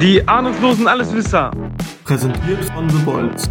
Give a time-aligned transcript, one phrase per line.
[0.00, 1.50] Die ahnungslosen Alleswisser.
[2.04, 3.50] Präsentiert von The Bolts.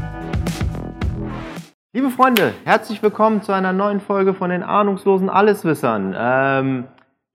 [1.93, 6.15] Liebe Freunde, herzlich willkommen zu einer neuen Folge von den ahnungslosen Alleswissern.
[6.17, 6.85] Ähm,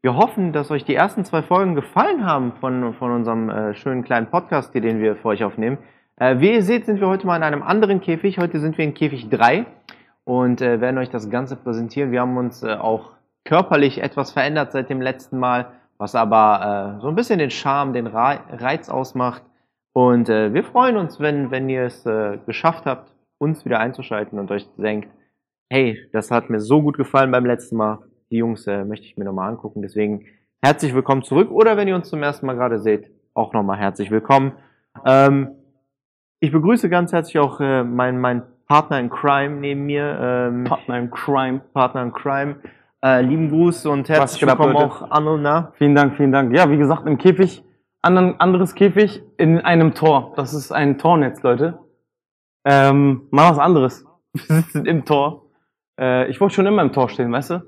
[0.02, 4.02] wir hoffen, dass euch die ersten zwei Folgen gefallen haben von, von unserem äh, schönen
[4.02, 5.78] kleinen Podcast, hier, den wir für euch aufnehmen.
[6.16, 8.38] Äh, wie ihr seht, sind wir heute mal in einem anderen Käfig.
[8.38, 9.64] Heute sind wir in Käfig 3
[10.24, 12.10] und äh, werden euch das Ganze präsentieren.
[12.10, 13.12] Wir haben uns äh, auch
[13.44, 15.66] körperlich etwas verändert seit dem letzten Mal,
[15.98, 19.42] was aber äh, so ein bisschen den Charme, den Reiz ausmacht.
[19.92, 24.38] Und äh, wir freuen uns, wenn, wenn ihr es äh, geschafft habt, uns wieder einzuschalten
[24.38, 25.08] und euch denkt,
[25.70, 27.98] hey, das hat mir so gut gefallen beim letzten Mal.
[28.30, 29.82] Die Jungs äh, möchte ich mir nochmal angucken.
[29.82, 30.26] Deswegen
[30.62, 31.50] herzlich willkommen zurück.
[31.50, 34.52] Oder wenn ihr uns zum ersten Mal gerade seht, auch nochmal herzlich willkommen.
[35.04, 35.50] Ähm,
[36.40, 40.18] ich begrüße ganz herzlich auch äh, meinen mein Partner in Crime neben mir.
[40.20, 41.60] Ähm, Partner in Crime.
[41.72, 42.56] Partner in Crime.
[43.04, 45.36] Äh, lieben Gruß und herzlich willkommen auch Anno.
[45.36, 45.72] Na?
[45.76, 46.56] Vielen Dank, vielen Dank.
[46.56, 47.62] Ja, wie gesagt, im Käfig,
[48.00, 50.32] anderen, anderes Käfig in einem Tor.
[50.36, 51.78] Das ist ein Tornetz, Leute.
[52.64, 54.06] Ähm, mal was anderes.
[54.32, 55.50] Wir sitzen im Tor.
[56.00, 57.62] Äh, ich wollte schon immer im Tor stehen, weißt du?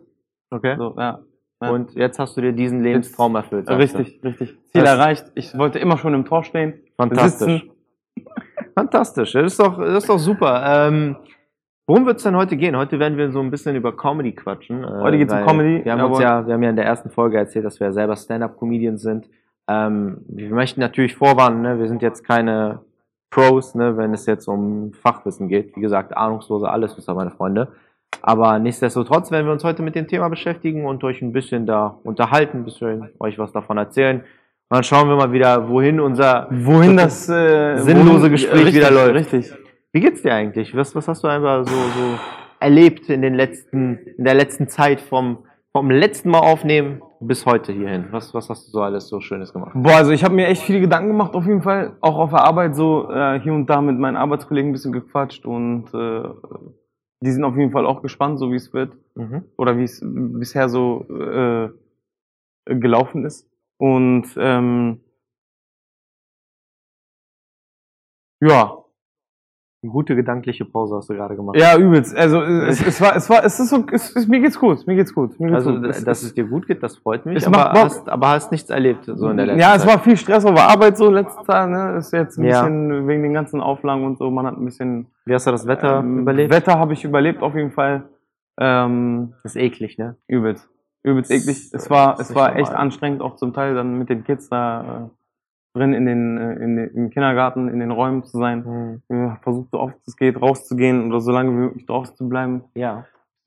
[0.52, 0.74] Okay.
[0.78, 1.20] So, ja.
[1.60, 1.68] ja.
[1.68, 3.68] Und jetzt hast du dir diesen Lebenstraum erfüllt.
[3.68, 4.28] Richtig, du.
[4.28, 4.56] richtig.
[4.68, 5.32] Ziel das erreicht.
[5.34, 6.80] Ich wollte immer schon im Tor stehen.
[6.96, 7.60] Fantastisch.
[7.60, 8.32] Sitzen.
[8.74, 9.32] Fantastisch.
[9.34, 10.86] Das ist doch, das ist doch super.
[10.88, 11.16] Ähm,
[11.88, 12.76] Worum wird es denn heute gehen?
[12.76, 14.82] Heute werden wir so ein bisschen über Comedy quatschen.
[14.82, 15.84] Äh, heute geht es um Comedy.
[15.84, 18.16] Wir haben uns ja, wir haben ja in der ersten Folge erzählt, dass wir selber
[18.16, 19.28] Stand-up-Comedians sind.
[19.68, 21.78] Ähm, wir möchten natürlich vorwarnen, ne?
[21.78, 22.80] wir sind jetzt keine
[23.30, 23.96] Pros, ne?
[23.96, 25.76] wenn es jetzt um Fachwissen geht.
[25.76, 27.68] Wie gesagt, ahnungslose Alleswisser, meine Freunde.
[28.20, 31.98] Aber nichtsdestotrotz werden wir uns heute mit dem Thema beschäftigen und euch ein bisschen da
[32.02, 34.20] unterhalten, ein bisschen euch was davon erzählen.
[34.68, 38.74] Und dann schauen wir mal wieder, wohin unser wohin das äh, sinnlose wohin, Gespräch richtig,
[38.74, 39.14] wieder läuft.
[39.14, 39.52] Richtig.
[39.96, 40.76] Wie geht's dir eigentlich?
[40.76, 42.18] Was, was hast du einfach so, so
[42.60, 47.72] erlebt in den letzten, in der letzten Zeit vom, vom letzten Mal aufnehmen bis heute
[47.72, 48.08] hierhin?
[48.10, 49.72] Was, was hast du so alles so Schönes gemacht?
[49.74, 51.96] Boah, also ich habe mir echt viele Gedanken gemacht auf jeden Fall.
[52.02, 55.46] Auch auf der Arbeit so äh, hier und da mit meinen Arbeitskollegen ein bisschen gequatscht
[55.46, 56.28] und äh,
[57.22, 58.92] die sind auf jeden Fall auch gespannt, so wie es wird.
[59.14, 59.44] Mhm.
[59.56, 61.70] Oder wie es bisher so äh,
[62.66, 63.48] gelaufen ist.
[63.78, 65.00] Und ähm,
[68.42, 68.82] ja,
[69.86, 71.56] gute gedankliche Pause hast du gerade gemacht.
[71.56, 72.16] Ja, übelst.
[72.16, 74.96] Also es, es war, es war, es ist so, es, es, mir geht's gut, mir
[74.96, 75.38] geht's gut.
[75.40, 76.06] Mir geht's also, gut.
[76.06, 77.46] dass es dir gut geht, das freut mich.
[77.46, 79.92] aber, hast, aber hast nichts erlebt so in der letzten Ja, es Zeit.
[79.92, 81.68] war viel Stress auf Arbeit so letzte Zeit.
[81.68, 81.96] Ne?
[81.98, 82.62] Ist jetzt ein ja.
[82.62, 84.30] bisschen wegen den ganzen Auflagen und so.
[84.30, 85.06] Man hat ein bisschen.
[85.24, 86.50] Wie hast du das Wetter ähm, überlebt?
[86.52, 88.04] Wetter habe ich überlebt auf jeden Fall.
[88.58, 90.16] Ähm, das ist eklig, ne?
[90.26, 90.68] Übelst,
[91.02, 91.70] übelst eklig.
[91.72, 94.80] Es war, es war echt anstrengend auch zum Teil dann mit den Kids da.
[94.80, 95.10] Äh,
[95.76, 99.02] drin in den, äh, in den, im Kindergarten, in den Räumen zu sein.
[99.08, 99.36] Mhm.
[99.42, 102.64] Versucht so oft es geht, rauszugehen oder so lange wie möglich draußen zu bleiben.
[102.74, 102.98] Ja.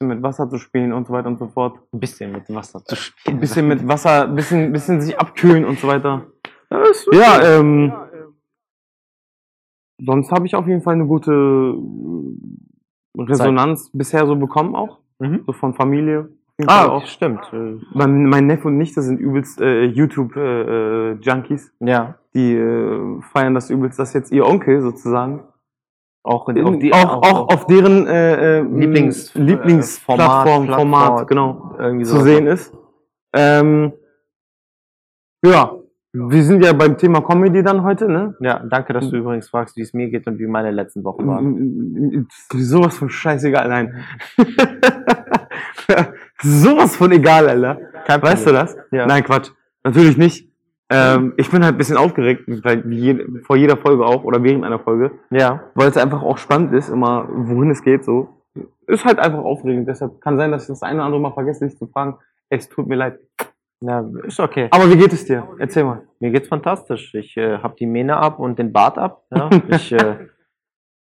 [0.02, 1.80] Ein bisschen mit Wasser zu spielen und so weiter und so fort.
[1.92, 3.36] Ein bisschen mit Wasser zu spielen.
[3.36, 6.28] Ein bisschen mit Wasser, ein bisschen, bisschen sich abkühlen und so weiter.
[6.72, 7.92] Ja, ja ähm,
[9.98, 13.92] sonst habe ich auf jeden Fall eine gute äh, Resonanz Zeit.
[13.94, 15.00] bisher so bekommen auch.
[15.20, 15.44] Mhm.
[15.46, 16.30] So von Familie,
[16.68, 17.06] Ah, auch.
[17.06, 17.52] stimmt.
[17.94, 21.74] Mein, mein Neffe und Nichte sind übelst äh, YouTube-Junkies.
[21.80, 22.16] Äh, ja.
[22.34, 25.44] Die äh, feiern das übelst, dass jetzt ihr Onkel sozusagen
[26.24, 31.28] auch, in, auf, die, auch, auch, auch auf deren äh, äh, Lieblings, Lieblingsplattform, Format, Format,
[31.28, 32.74] genau, irgendwie so zu sehen ist.
[33.34, 33.94] Ähm,
[35.46, 35.80] ja,
[36.12, 38.36] wir sind ja beim Thema Comedy dann heute, ne?
[38.42, 41.28] Ja, danke, dass du übrigens fragst, wie es mir geht und wie meine letzten Wochen
[41.28, 42.28] waren.
[42.54, 44.04] Sowas von scheißegal, nein.
[46.42, 47.80] Sowas von egal, Alter.
[48.06, 48.78] Kein weißt du das?
[48.92, 49.06] Ja.
[49.06, 49.52] Nein, Quatsch.
[49.84, 50.50] Natürlich nicht.
[50.92, 54.66] Ähm, ich bin halt ein bisschen aufgeregt, weil je, vor jeder Folge auch oder während
[54.66, 55.12] einer Folge.
[55.30, 55.64] Ja.
[55.76, 58.30] Weil es einfach auch spannend ist, immer wohin es geht so.
[58.88, 59.88] Ist halt einfach aufregend.
[59.88, 62.18] Deshalb kann sein, dass ich das eine oder andere Mal vergesse, dich zu fragen.
[62.50, 63.20] Es tut mir leid.
[63.82, 64.68] Ja, ist okay.
[64.72, 65.48] Aber wie geht es dir?
[65.60, 66.02] Erzähl mal.
[66.20, 67.14] Mir geht's fantastisch.
[67.14, 69.24] Ich äh, habe die Mähne ab und den Bart ab.
[69.34, 69.50] Ja.
[69.70, 70.16] Ich äh,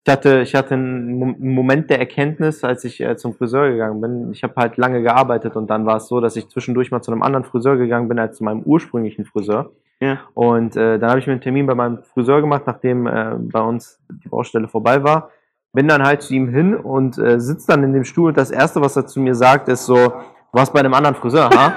[0.09, 4.33] ich hatte, ich hatte einen Moment der Erkenntnis, als ich äh, zum Friseur gegangen bin.
[4.33, 7.13] Ich habe halt lange gearbeitet und dann war es so, dass ich zwischendurch mal zu
[7.13, 9.71] einem anderen Friseur gegangen bin als zu meinem ursprünglichen Friseur.
[10.01, 10.21] Ja.
[10.33, 13.61] Und äh, dann habe ich mir einen Termin bei meinem Friseur gemacht, nachdem äh, bei
[13.61, 15.31] uns die Baustelle vorbei war.
[15.75, 18.31] Bin dann halt zu ihm hin und äh, sitze dann in dem Stuhl.
[18.31, 20.15] Und das Erste, was er zu mir sagt, ist so,
[20.53, 21.73] du warst bei einem anderen Friseur, ha?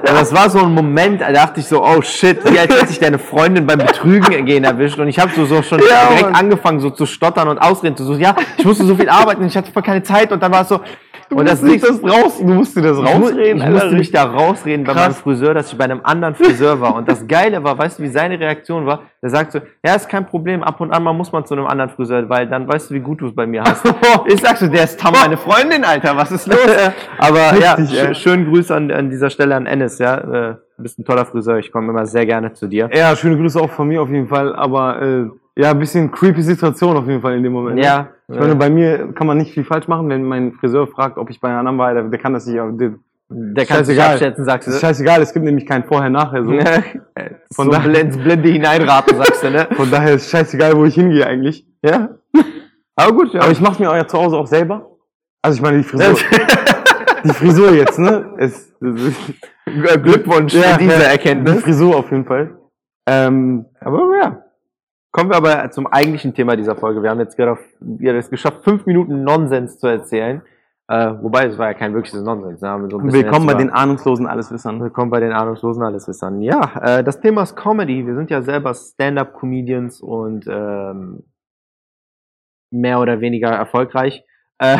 [0.00, 2.92] Und das war so ein Moment, da dachte ich so, oh shit, wie als hätte
[2.92, 4.98] ich deine Freundin beim Betrügen gehen erwischt.
[4.98, 6.34] Und ich habe so, so schon ja, direkt Mann.
[6.34, 8.20] angefangen, so zu stottern und ausreden zu suchen.
[8.20, 10.32] Ja, ich musste so viel arbeiten, ich hatte voll keine Zeit.
[10.32, 10.80] Und dann war es so,
[11.28, 13.62] Du und das nicht das raus, du musst dir das rausreden.
[13.62, 16.94] Ich, musste mich da rausreden bei meinem Friseur, dass ich bei einem anderen Friseur war.
[16.94, 19.02] Und das Geile war, weißt du, wie seine Reaktion war?
[19.20, 21.66] Der sagt so, ja, ist kein Problem, ab und an mal muss man zu einem
[21.66, 23.84] anderen Friseur, weil dann weißt du, wie gut du es bei mir hast.
[24.26, 26.58] ich sag so, der ist Tam meine Freundin, Alter, was ist los?
[27.18, 30.18] Aber Richtig, ja, sch schönen Grüß an, an dieser Stelle an Ennis, ja.
[30.18, 31.58] Äh, du bist ein toller Friseur.
[31.58, 32.88] Ich komme immer sehr gerne zu dir.
[32.94, 34.54] Ja, schöne Grüße auch von mir auf jeden Fall.
[34.54, 35.26] Aber äh,
[35.58, 37.76] ja, ein bisschen creepy Situation auf jeden Fall in dem Moment.
[37.76, 37.82] ne?
[37.84, 38.08] Ja.
[38.30, 41.30] Ich meine, bei mir kann man nicht viel falsch machen, wenn mein Friseur fragt, ob
[41.30, 42.56] ich bei einem anderen war, der, der kann das nicht.
[42.56, 42.92] Der,
[43.30, 44.12] der kann scheißegal.
[44.12, 44.80] abschätzen, sagst ist du.
[44.86, 46.44] scheißegal, es gibt nämlich kein Vorher-Nachher.
[46.44, 46.52] So.
[47.54, 49.66] Von so daher- blend, Blende hineinraten, sagst du, ne?
[49.76, 51.66] Von daher ist scheißegal, wo ich hingehe eigentlich.
[51.82, 52.10] Ja.
[52.96, 53.40] Aber gut, ja.
[53.42, 54.90] Aber ich mache mir euer zu Hause auch selber.
[55.42, 56.18] Also ich meine die Frisur.
[57.24, 58.34] die Frisur jetzt, ne?
[58.38, 59.14] Es, es
[60.02, 60.98] Glückwunsch Ja, für diese ja.
[60.98, 61.62] die Erkenntnis.
[61.62, 62.58] Frisur auf jeden Fall.
[63.08, 64.42] Ähm, Aber ja.
[65.10, 67.02] Kommen wir aber zum eigentlichen Thema dieser Folge.
[67.02, 70.42] Wir haben jetzt gerade auf, wir haben es geschafft, fünf Minuten Nonsens zu erzählen.
[70.86, 72.60] Äh, wobei, es war ja kein wirkliches Nonsens.
[72.60, 72.88] Ne?
[72.90, 74.80] So willkommen bei den ahnungslosen Alleswissern.
[74.80, 76.42] Willkommen bei den Ahnungslosen Alleswissern.
[76.42, 78.06] Ja, äh, das Thema ist Comedy.
[78.06, 81.24] Wir sind ja selber Stand-up-Comedians und ähm,
[82.70, 84.24] mehr oder weniger erfolgreich.
[84.58, 84.78] Äh,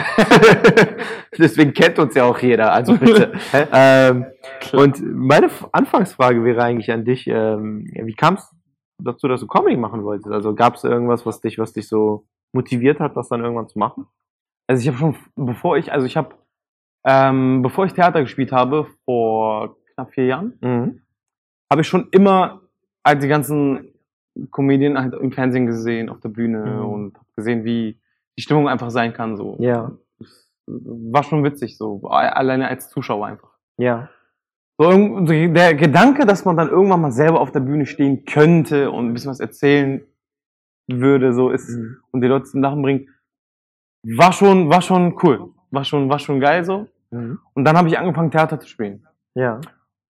[1.38, 2.72] Deswegen kennt uns ja auch jeder.
[2.72, 3.32] Also bitte.
[3.72, 4.26] ähm,
[4.72, 8.50] und meine Anfangsfrage wäre eigentlich an dich: ähm, Wie kam es
[8.98, 10.30] dazu, dass du Comedy machen wolltest?
[10.32, 13.78] Also gab es irgendwas, was dich, was dich so motiviert hat, das dann irgendwann zu
[13.78, 14.06] machen?
[14.66, 16.34] Also ich habe schon, bevor ich, also ich habe,
[17.04, 21.00] ähm, bevor ich Theater gespielt habe, vor knapp vier Jahren, Mhm.
[21.70, 22.60] habe ich schon immer
[23.06, 23.94] halt die ganzen
[24.50, 26.84] Comedien halt im Fernsehen gesehen, auf der Bühne Mhm.
[26.86, 28.00] und gesehen, wie
[28.36, 29.36] die Stimmung einfach sein kann.
[29.36, 29.56] So.
[29.60, 29.92] Ja,
[30.66, 33.50] War schon witzig, so alleine als Zuschauer einfach.
[33.78, 34.10] ja.
[34.80, 39.06] So, der Gedanke, dass man dann irgendwann mal selber auf der Bühne stehen könnte und
[39.08, 40.02] ein bisschen was erzählen
[40.86, 41.96] würde, so ist Mhm.
[42.12, 43.08] und die Leute zum Lachen bringt,
[44.04, 46.86] war schon, war schon cool, war schon, war schon geil so.
[47.10, 47.40] Mhm.
[47.54, 49.04] Und dann habe ich angefangen Theater zu spielen.
[49.34, 49.60] Ja.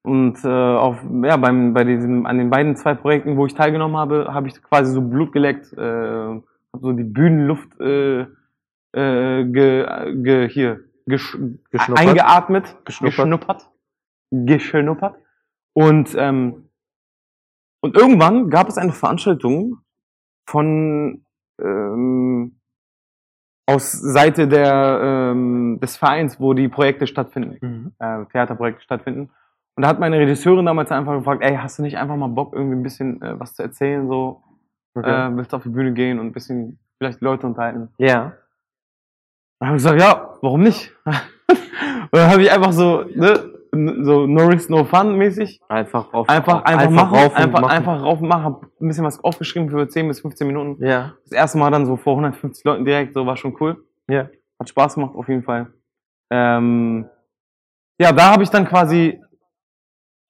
[0.03, 3.97] Und äh, auf, ja, beim, bei diesem, an den beiden zwei Projekten, wo ich teilgenommen
[3.97, 8.21] habe, habe ich quasi so Blut geleckt, äh, hab so die Bühnenluft äh,
[8.93, 9.87] äh, ge,
[10.23, 11.37] ge, hier gesch,
[11.94, 13.17] eingeatmet, Geschnuppert.
[13.17, 13.69] geschnuppert,
[14.30, 15.16] geschnuppert.
[15.75, 16.69] Und ähm,
[17.80, 19.78] und irgendwann gab es eine Veranstaltung
[20.48, 21.25] von
[21.60, 22.58] ähm,
[23.66, 25.00] aus Seite der
[25.32, 27.92] ähm, des Vereins, wo die Projekte stattfinden Mhm.
[27.98, 29.30] äh, Theaterprojekte stattfinden.
[29.76, 32.52] Und da hat meine Regisseurin damals einfach gefragt, ey, hast du nicht einfach mal Bock,
[32.52, 34.42] irgendwie ein bisschen äh, was zu erzählen, so,
[34.96, 35.28] Okay.
[35.28, 37.88] äh, willst du auf die Bühne gehen und ein bisschen vielleicht die Leute unterhalten?
[37.98, 38.32] ja.
[39.60, 40.92] Dann habe ich gesagt, ja, warum nicht?
[41.04, 46.29] und dann habe ich einfach so, ne, so no risk, no fun mäßig, Einfach auf,
[46.29, 47.70] einfach, auf- einfach, machen, rauf einfach, machen.
[47.70, 50.85] einfach rauf machen, hab ein bisschen was aufgeschrieben für 10 bis 15 Minuten.
[50.85, 51.15] Ja.
[51.25, 53.85] Das erste Mal dann so vor 150 Leuten direkt, so war schon cool.
[54.09, 54.29] Ja.
[54.59, 55.73] Hat Spaß gemacht auf jeden Fall.
[56.31, 57.06] Ähm,
[58.00, 59.20] ja, da habe ich dann quasi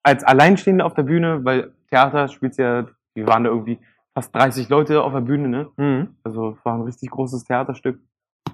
[0.03, 3.79] als Alleinstehender auf der Bühne, weil Theater spielt ja, wir waren da irgendwie
[4.13, 5.69] fast 30 Leute auf der Bühne, ne?
[5.77, 6.15] Mhm.
[6.23, 7.99] Also war ein richtig großes Theaterstück.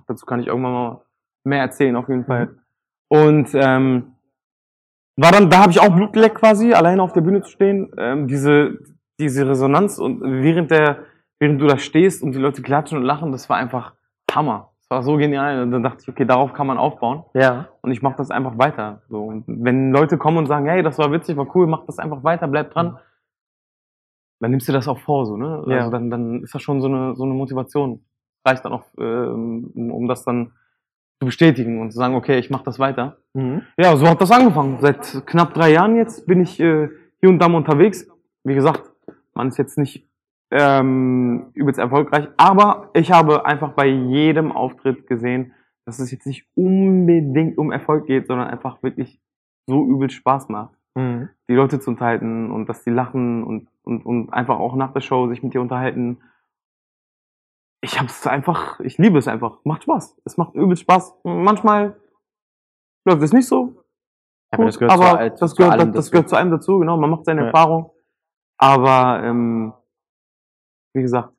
[0.07, 1.01] Dazu kann ich irgendwann mal
[1.43, 2.57] mehr erzählen, auf jeden Fall.
[3.07, 4.14] Und ähm,
[5.17, 7.91] war dann, da habe ich auch Blut geleckt quasi, alleine auf der Bühne zu stehen.
[7.97, 8.79] Ähm, diese,
[9.19, 10.99] diese Resonanz und während der,
[11.39, 13.93] während du da stehst und die Leute klatschen und lachen, das war einfach
[14.31, 14.71] Hammer.
[14.81, 15.63] Das war so genial.
[15.63, 17.69] Und dann dachte ich, okay, darauf kann man aufbauen Ja.
[17.81, 19.01] und ich mache das einfach weiter.
[19.09, 19.23] So.
[19.23, 22.23] Und wenn Leute kommen und sagen, hey, das war witzig, war cool, mach das einfach
[22.23, 22.99] weiter, bleib dran,
[24.41, 25.63] dann nimmst du das auch vor, so, ne?
[25.67, 25.77] Ja.
[25.77, 28.05] Also dann, dann ist das schon so eine, so eine Motivation.
[28.45, 30.51] Reicht dann auch, ähm, um das dann
[31.19, 33.17] zu bestätigen und zu sagen, okay, ich mache das weiter.
[33.33, 33.61] Mhm.
[33.77, 34.77] Ja, so hat das angefangen.
[34.81, 36.89] Seit knapp drei Jahren jetzt bin ich äh,
[37.19, 38.07] hier und da mal unterwegs.
[38.43, 38.83] Wie gesagt,
[39.33, 40.07] man ist jetzt nicht
[40.51, 45.53] ähm, übelst erfolgreich, aber ich habe einfach bei jedem Auftritt gesehen,
[45.85, 49.19] dass es jetzt nicht unbedingt um Erfolg geht, sondern einfach wirklich
[49.67, 51.27] so übelst Spaß macht, Mhm.
[51.49, 55.01] die Leute zu unterhalten und dass die lachen und, und, und einfach auch nach der
[55.01, 56.19] Show sich mit dir unterhalten.
[57.85, 59.59] Ich hab's einfach, ich liebe es einfach.
[59.63, 60.17] Macht Spaß.
[60.25, 61.13] Es macht übelst Spaß.
[61.23, 61.95] Manchmal
[63.07, 63.83] läuft es nicht so,
[64.55, 66.11] Gut, das gehört, aber zu, all- das, gehört, das dazu.
[66.11, 66.97] gehört zu einem dazu, genau.
[66.97, 67.47] Man macht seine Ja.
[67.47, 67.91] Erfahrung.
[68.57, 69.73] Aber ähm,
[70.93, 71.31] wie gesagt,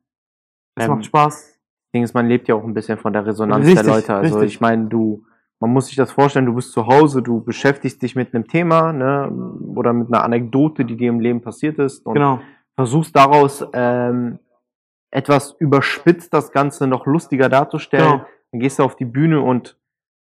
[0.76, 1.58] es Ähm, macht Spaß.
[1.94, 4.14] Ding ist, man lebt ja auch ein bisschen von der Resonanz Richtig, der Leute.
[4.14, 4.54] Also richtig.
[4.54, 5.24] ich meine, du,
[5.60, 8.92] man muss sich das vorstellen, du bist zu Hause, du beschäftigst dich mit einem Thema,
[8.92, 9.30] ne,
[9.74, 12.40] oder mit einer Anekdote, die dir im Leben passiert ist und Genau.
[12.76, 14.38] versuchst daraus ähm,
[15.16, 18.12] etwas überspitzt das Ganze noch lustiger darzustellen.
[18.18, 18.26] Genau.
[18.52, 19.78] Dann gehst du auf die Bühne und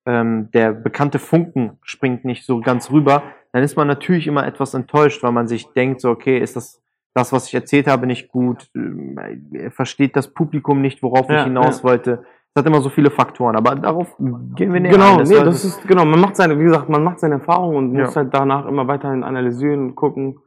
[0.06, 3.24] ähm, der bekannte Funken springt nicht so ganz rüber.
[3.54, 6.80] Dann ist man natürlich immer etwas enttäuscht, weil man sich denkt, so, okay, ist das
[7.16, 8.70] das, was ich erzählt habe, nicht gut?
[8.76, 9.18] Ähm,
[9.54, 11.84] äh, Versteht das Publikum nicht, worauf Ja, ich hinaus ja.
[11.84, 12.24] wollte?
[12.56, 15.24] Es hat immer so viele Faktoren, aber darauf gehen wir näher Genau, ein.
[15.28, 17.96] nee, war- das ist, genau, man macht seine, wie gesagt, man macht seine Erfahrung und
[17.96, 18.06] Ja.
[18.06, 20.38] muss halt danach immer weiterhin analysieren und gucken,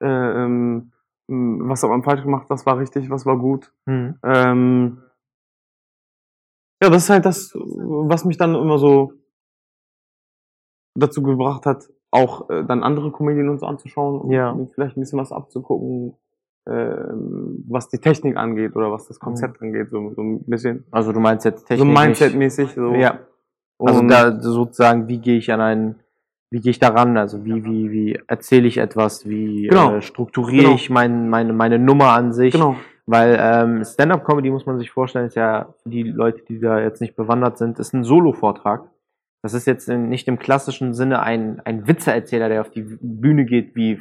[0.00, 0.92] äh, ähm,
[1.28, 3.72] was hat man falsch gemacht, was war richtig, was war gut.
[3.86, 4.18] Mhm.
[4.24, 5.02] Ähm,
[6.82, 9.12] ja, das ist halt das, was mich dann immer so
[10.94, 14.56] dazu gebracht hat, auch äh, dann andere Comedien uns anzuschauen und Ja.
[14.74, 16.16] vielleicht ein bisschen was abzugucken,
[16.66, 21.12] ähm, was die Technik angeht oder was das Konzept angeht, so, so ein bisschen Also
[21.12, 21.94] du meinst jetzt so technisch.
[21.98, 22.74] Mindset-mäßig.
[22.74, 22.94] So.
[22.94, 23.18] Ja.
[23.78, 26.00] Also da sozusagen, wie gehe ich an einen,
[26.50, 27.16] wie gehe ich daran?
[27.16, 29.28] Also wie, wie, wie erzähle ich etwas?
[29.28, 29.96] Wie Genau.
[29.96, 30.74] äh, strukturiere Genau.
[30.74, 32.52] ich mein, meine, meine Nummer an sich?
[32.52, 32.76] Genau.
[33.06, 37.00] Weil ähm, Stand-up-Comedy muss man sich vorstellen, ist ja für die Leute, die da jetzt
[37.00, 38.82] nicht bewandert sind, ist ein Solo-Vortrag.
[39.42, 43.44] Das ist jetzt in, nicht im klassischen Sinne ein, ein Witzeerzähler, der auf die Bühne
[43.44, 44.00] geht, wie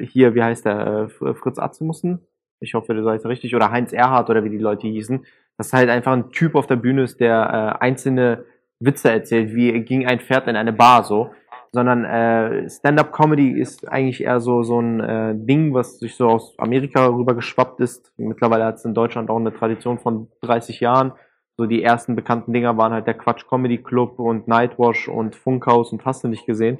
[0.00, 2.20] hier, wie heißt der, äh, Fr- Fritz Atzemussen?
[2.60, 3.54] Ich hoffe, du sagst richtig.
[3.54, 5.24] Oder Heinz Erhardt oder wie die Leute hießen.
[5.56, 8.44] Das halt einfach ein Typ auf der Bühne ist, der äh, einzelne
[8.80, 11.30] Witze erzählt, wie ging ein Pferd in eine Bar so.
[11.72, 16.58] Sondern äh, Stand-up-Comedy ist eigentlich eher so, so ein äh, Ding, was sich so aus
[16.58, 18.12] Amerika rüber geschwappt ist.
[18.16, 21.12] Mittlerweile hat es in Deutschland auch eine Tradition von 30 Jahren.
[21.58, 25.92] So die ersten bekannten Dinger waren halt der Quatsch Comedy Club und Nightwash und Funkhaus
[25.92, 26.78] und hast du nicht gesehen.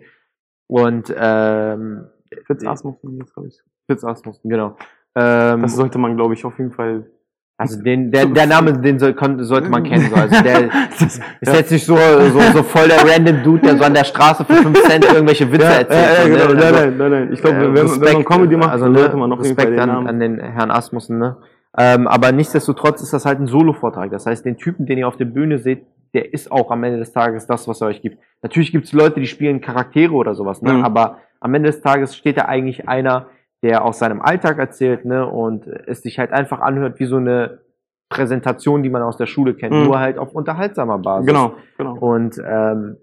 [0.69, 2.07] Und ähm,
[2.47, 3.61] Fritz Asmussen, jetzt glaube ich.
[3.87, 4.77] Fritz Asmussen, genau.
[5.15, 7.11] Ähm, Das sollte man, glaube ich, auf jeden Fall.
[7.61, 10.09] Also den, der, der Name, den soll, sollte man kennen.
[10.11, 10.15] So.
[10.15, 10.67] Also der
[11.41, 14.45] ist jetzt nicht so, so, so voll der random Dude, der so an der Straße
[14.45, 15.91] für 5 Cent irgendwelche Witze ja, erzählt.
[15.91, 16.31] ja, ja, ne?
[16.31, 16.45] genau.
[16.45, 17.33] Also, nein, nein, nein, nein.
[17.33, 19.39] Ich glaube, äh, wenn, wenn man Respekt, Comedy macht, also, dann ne, sollte man Fall
[19.41, 21.37] Respekt den an, an den Herrn Asmussen, ne?
[21.77, 24.13] Ähm, aber nichtsdestotrotz ist das halt ein Solo-Vortrag.
[24.13, 25.85] Das heißt, den Typen, den ihr auf der Bühne seht,
[26.15, 28.19] der ist auch am Ende des Tages das, was er euch gibt.
[28.41, 30.75] Natürlich gibt es Leute, die spielen Charaktere oder sowas, ne?
[30.75, 30.85] Mhm.
[30.85, 33.27] aber am Ende des Tages steht da eigentlich einer,
[33.63, 35.27] der aus seinem Alltag erzählt ne?
[35.27, 37.61] und es sich halt einfach anhört wie so eine
[38.09, 39.85] Präsentation, die man aus der Schule kennt, Mhm.
[39.85, 41.27] nur halt auf unterhaltsamer Basis.
[41.27, 41.97] Genau, genau.
[41.99, 42.97] Und ähm,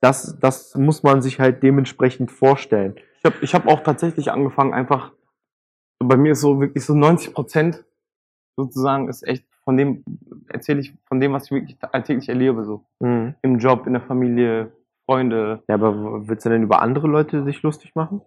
[0.00, 2.96] das, das muss man sich halt dementsprechend vorstellen.
[3.18, 5.12] Ich habe ich hab auch tatsächlich angefangen, einfach,
[6.00, 7.84] bei mir ist so wirklich so 90 Prozent
[8.56, 10.02] sozusagen ist echt von dem,
[10.48, 12.84] erzähle ich von dem, was ich wirklich alltäglich erlebe, so.
[13.00, 13.34] Mhm.
[13.42, 14.72] Im Job, in der Familie,
[15.06, 15.62] Freunde.
[15.68, 18.22] Ja, aber willst du denn über andere Leute sich lustig machen?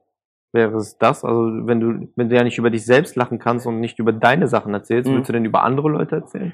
[0.54, 1.24] Wäre es das?
[1.24, 4.12] Also, wenn du, wenn du ja nicht über dich selbst lachen kannst und nicht über
[4.12, 5.16] deine Sachen erzählst, Mhm.
[5.16, 6.54] willst du denn über andere Leute erzählen?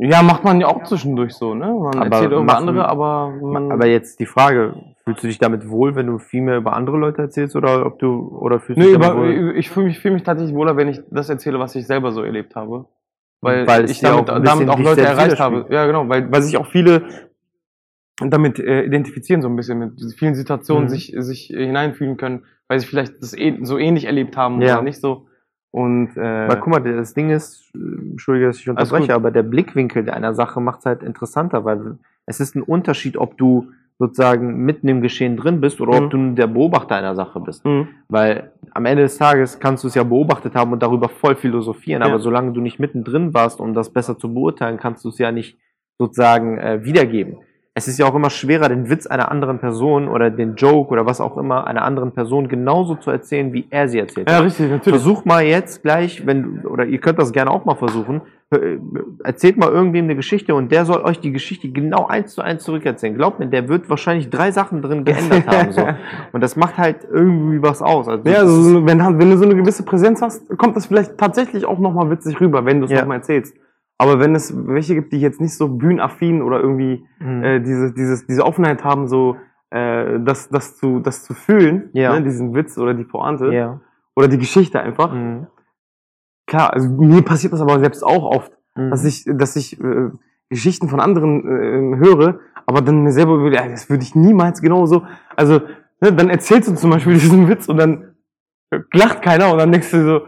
[0.00, 1.66] Ja, macht man ja auch zwischendurch so, ne?
[1.66, 5.68] Man Aber erzählt über andere, aber man, Aber jetzt die Frage, fühlst du dich damit
[5.68, 8.84] wohl, wenn du viel mehr über andere Leute erzählst oder ob du, oder fühlst du
[8.84, 9.56] Nee, dich über, wohl?
[9.56, 12.22] ich fühle mich, fühl mich tatsächlich wohler, wenn ich das erzähle, was ich selber so
[12.22, 12.86] erlebt habe.
[13.40, 15.66] Weil, Weil ich damit, auch damit auch Leute erreicht habe.
[15.68, 17.02] Ja, genau, weil, weil sich auch viele
[18.20, 20.88] damit äh, identifizieren, so ein bisschen mit vielen Situationen Mhm.
[20.88, 24.74] sich, sich äh, hineinfühlen können, weil sie vielleicht das eh, so ähnlich erlebt haben Ja.
[24.74, 25.26] oder nicht so.
[25.70, 27.78] Und äh, Weil guck mal, das Ding ist, äh,
[28.10, 32.40] entschuldige, dass ich unterbreche, aber der Blickwinkel einer Sache macht es halt interessanter, weil es
[32.40, 36.04] ist ein Unterschied, ob du sozusagen mitten im Geschehen drin bist oder Mhm.
[36.04, 37.64] ob du der Beobachter einer Sache bist.
[37.64, 41.36] mh, Weil am Ende des Tages kannst du es ja beobachtet haben und darüber voll
[41.36, 42.08] philosophieren, Ja.
[42.08, 45.32] aber solange du nicht mittendrin warst, um das besser zu beurteilen, kannst du es ja
[45.32, 45.58] nicht
[45.98, 47.38] sozusagen äh, wiedergeben.
[47.74, 51.06] Es ist ja auch immer schwerer, den Witz einer anderen Person oder den Joke oder
[51.06, 54.28] was auch immer einer anderen Person genauso zu erzählen, wie er sie erzählt.
[54.28, 55.00] ja, richtig, natürlich.
[55.00, 58.76] Versuch mal jetzt gleich, wenn oder ihr könnt das gerne auch mal versuchen, äh,
[59.24, 62.62] erzählt mal irgendwem eine Geschichte und der soll euch die Geschichte genau eins zu eins
[62.62, 63.14] zurückerzählen.
[63.16, 65.72] Glaubt mir, der wird wahrscheinlich drei Sachen drin geändert haben.
[65.72, 65.88] So.
[66.32, 68.06] Und das macht halt irgendwie was aus.
[68.06, 71.64] Also Ja, also, wenn, wenn du so eine gewisse Präsenz hast, kommt das vielleicht tatsächlich
[71.64, 73.00] auch nochmal witzig rüber, wenn du es Ja.
[73.00, 73.56] nochmal erzählst.
[73.98, 77.42] Aber wenn es welche gibt, die jetzt nicht so bühnenaffin oder irgendwie Mhm.
[77.44, 79.36] äh, diese, dieses, diese Offenheit haben, so
[79.70, 82.12] äh, das, das, zu, das zu fühlen, Ja.
[82.14, 83.80] ne, diesen Witz oder die Pointe ja.
[84.16, 85.12] oder die Geschichte einfach.
[85.14, 85.46] Mhm.
[86.46, 88.90] Klar, also mir passiert das aber selbst auch oft, Mhm.
[88.90, 90.10] dass ich, dass ich äh,
[90.50, 95.04] Geschichten von anderen äh, höre, aber dann mir selber überlege, das würde ich niemals genauso.
[95.36, 95.60] Also,
[96.00, 98.14] ne, dann erzählst du zum Beispiel diesen Witz und dann
[98.92, 100.20] lacht keiner und dann denkst du so,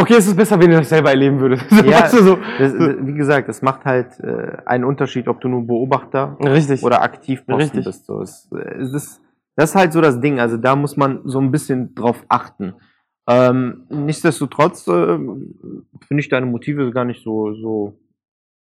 [0.00, 1.64] okay, es ist besser, wenn ihr das selber erleben würdet.
[1.70, 2.38] Ja, weißt du, so.
[2.58, 6.82] Das, wie gesagt, es macht halt äh, einen Unterschied, ob du nur Beobachter Richtig.
[6.82, 7.84] oder aktiv Richtig.
[7.84, 8.06] bist.
[8.06, 9.20] So, es, es ist,
[9.56, 10.40] das ist halt so das Ding.
[10.40, 12.74] Also da muss man so ein bisschen drauf achten.
[13.26, 17.98] Ähm, nichtsdestotrotz äh, finde ich deine Motive gar nicht so, so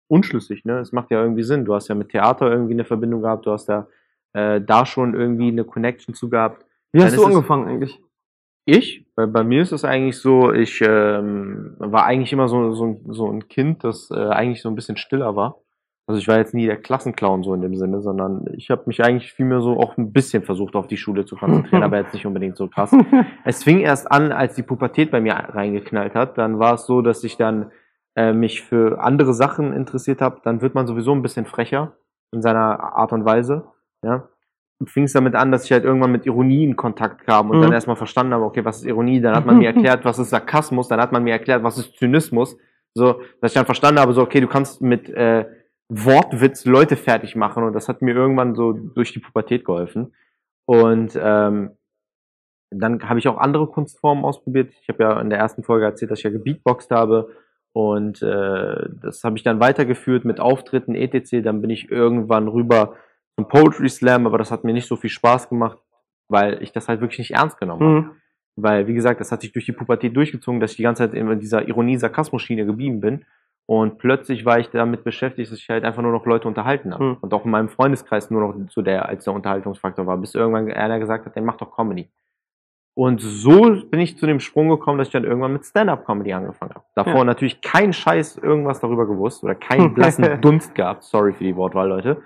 [0.08, 0.64] unschlüssig.
[0.64, 0.78] Ne?
[0.78, 1.64] Es macht ja irgendwie Sinn.
[1.64, 3.46] Du hast ja mit Theater irgendwie eine Verbindung gehabt.
[3.46, 3.86] Du hast ja
[4.32, 6.64] äh, da schon irgendwie eine Connection zu gehabt.
[6.92, 8.00] Wie hast dann du angefangen eigentlich?
[8.64, 9.06] Ich?
[9.16, 13.00] Bei, bei mir ist es eigentlich so, ich ähm, war eigentlich immer so, so, ein-
[13.08, 15.56] so ein Kind, das äh, eigentlich so ein bisschen stiller war.
[16.06, 19.02] Also ich war jetzt nie der Klassenclown so in dem Sinne, sondern ich habe mich
[19.04, 22.26] eigentlich vielmehr so auch ein bisschen versucht, auf die Schule zu konzentrieren, aber jetzt nicht
[22.26, 22.90] unbedingt so krass.
[23.44, 26.36] Es fing erst an, als die Pubertät bei mir reingeknallt hat.
[26.36, 27.70] Dann war es so, dass ich dann
[28.16, 30.40] äh, mich für andere Sachen interessiert habe.
[30.42, 31.92] Dann wird man sowieso ein bisschen frecher
[32.32, 33.64] in seiner Art und Weise.
[34.04, 34.28] Ja.
[34.86, 37.62] Fing es damit an, dass ich halt irgendwann mit Ironie in Kontakt kam und Mhm.
[37.62, 39.20] dann erstmal verstanden habe, okay, was ist Ironie?
[39.20, 41.96] Dann hat man mir erklärt, was ist Sarkasmus, dann hat man mir erklärt, was ist
[41.98, 42.56] Zynismus.
[42.94, 45.44] So, dass ich dann verstanden habe, so, okay, du kannst mit äh,
[45.88, 50.14] Wortwitz Leute fertig machen und das hat mir irgendwann so durch die Pubertät geholfen.
[50.66, 51.70] Und ähm,
[52.70, 54.72] dann habe ich auch andere Kunstformen ausprobiert.
[54.82, 57.28] Ich habe ja in der ersten Folge erzählt, dass ich ja gebeatboxt habe.
[57.72, 61.42] Und äh, das habe ich dann weitergeführt mit Auftritten, etc.
[61.42, 62.94] Dann bin ich irgendwann rüber
[63.40, 65.78] zum Poetry Slam, aber das hat mir nicht so viel Spaß gemacht,
[66.28, 68.00] weil ich das halt wirklich nicht ernst genommen habe.
[68.02, 68.10] Mhm.
[68.56, 71.14] Weil, wie gesagt, das hat sich durch die Pubertät durchgezogen, dass ich die ganze Zeit
[71.14, 73.24] in dieser Ironie-Sarkasmus-Schiene geblieben bin.
[73.66, 77.04] Und plötzlich war ich damit beschäftigt, dass ich halt einfach nur noch Leute unterhalten habe.
[77.04, 77.16] Mhm.
[77.20, 80.70] Und auch in meinem Freundeskreis nur noch zu der, als der Unterhaltungsfaktor war, bis irgendwann
[80.70, 82.08] einer gesagt hat, der macht doch Comedy.
[82.94, 86.74] Und so bin ich zu dem Sprung gekommen, dass ich dann irgendwann mit Stand-Up-Comedy angefangen
[86.74, 86.84] habe.
[86.94, 87.24] Davor Ja.
[87.24, 91.04] natürlich kein Scheiß irgendwas darüber gewusst oder keinen blassen Dunst gehabt.
[91.04, 92.22] Sorry für die Wortwahl, Leute.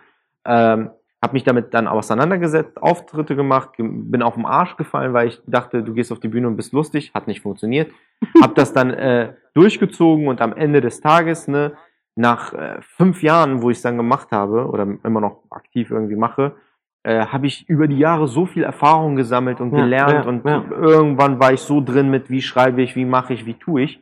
[0.47, 0.90] Ähm,
[1.25, 5.43] habe mich damit dann auseinandergesetzt, Auftritte gemacht, ge- bin auf den Arsch gefallen, weil ich
[5.47, 7.11] dachte, du gehst auf die Bühne und bist lustig.
[7.14, 7.90] Hat nicht funktioniert.
[8.43, 11.73] Hab das dann äh, durchgezogen und am Ende des Tages, ne,
[12.14, 16.14] nach äh, fünf Jahren, wo ich es dann gemacht habe oder immer noch aktiv irgendwie
[16.16, 16.52] mache,
[17.02, 20.45] äh, habe ich über die Jahre so viel Erfahrung gesammelt und Ja, gelernt ja, und
[20.45, 20.64] ja.
[20.71, 24.00] irgendwann war ich so drin mit, wie schreibe ich, wie mache ich, wie tue ich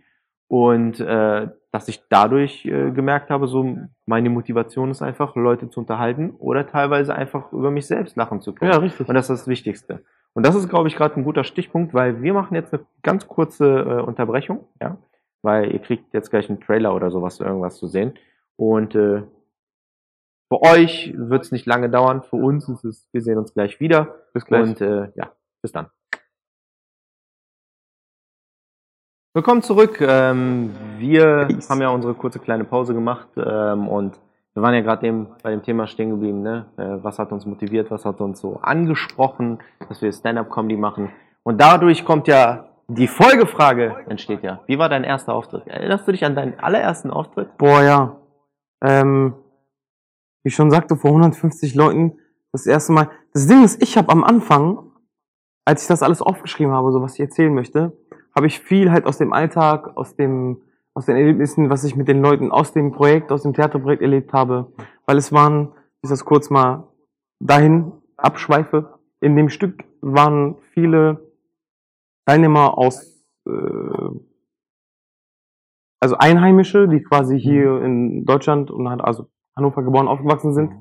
[0.49, 3.77] und äh, dass ich dadurch äh, gemerkt habe, so
[4.07, 8.55] meine Motivation ist einfach, Leute zu unterhalten oder teilweise einfach über mich selbst lachen zu
[8.55, 8.71] können.
[8.71, 9.09] Ja, richtig.
[9.09, 10.05] Und das ist das Wichtigste.
[10.35, 13.27] Und das ist, glaube ich, gerade ein guter Stichpunkt, weil wir machen jetzt eine ganz
[13.27, 14.99] kurze äh, Unterbrechung, ja,
[15.41, 18.15] weil ihr kriegt jetzt gleich einen Trailer oder sowas, irgendwas zu sehen.
[18.57, 19.23] Und äh,
[20.49, 23.81] für euch wird es nicht lange dauern, für uns ist es, wir sehen uns gleich
[23.81, 24.15] wieder.
[24.35, 24.63] Bis gleich.
[24.63, 25.87] Und äh, ja, bis dann.
[29.35, 29.99] Willkommen zurück.
[30.03, 34.21] Ähm, wir haben ja unsere kurze kleine Pause gemacht ähm, und
[34.53, 36.43] wir waren ja gerade eben bei dem Thema stehen geblieben.
[36.43, 36.67] Ne?
[36.77, 41.13] Äh, was hat uns motiviert, was hat uns so angesprochen, dass wir Stand-up-Comedy machen.
[41.45, 44.61] Und dadurch kommt ja die Folgefrage entsteht ja.
[44.67, 45.67] Wie war dein erster Auftritt?
[45.67, 47.57] Erinnerst du dich an deinen allerersten Auftritt?
[47.57, 48.21] Boah, ja.
[48.85, 49.33] Ähm,
[50.43, 52.19] wie ich schon sagte, vor 150 Leuten
[52.53, 53.09] das erste Mal.
[53.33, 54.93] Das Ding ist, ich habe am Anfang,
[55.65, 57.97] als ich das alles aufgeschrieben habe, so was ich erzählen möchte,
[58.35, 60.63] habe ich viel halt aus dem Alltag, aus dem,
[60.95, 64.33] aus den Erlebnissen, was ich mit den Leuten aus dem Projekt, aus dem Theaterprojekt erlebt
[64.33, 64.73] habe.
[65.07, 66.89] Weil es waren, ich das kurz mal
[67.41, 71.33] dahin abschweife, in dem Stück waren viele
[72.27, 73.51] Teilnehmer aus, äh,
[76.01, 80.73] also Einheimische, die quasi hier in Deutschland und also Hannover geboren, aufgewachsen sind.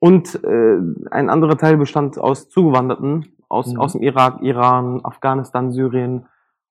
[0.00, 0.78] Und äh,
[1.10, 3.80] ein anderer Teil bestand aus Zugewanderten aus, Mhm.
[3.80, 6.26] aus dem Irak, Iran, Afghanistan, Syrien.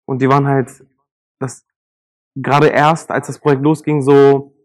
[0.09, 0.83] Und die waren halt
[1.37, 1.67] das
[2.35, 4.55] gerade erst, als das Projekt losging, so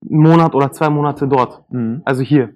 [0.00, 1.70] einen Monat oder zwei Monate dort.
[1.70, 2.00] Mhm.
[2.06, 2.54] Also hier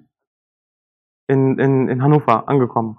[1.27, 2.97] in, in, in Hannover angekommen.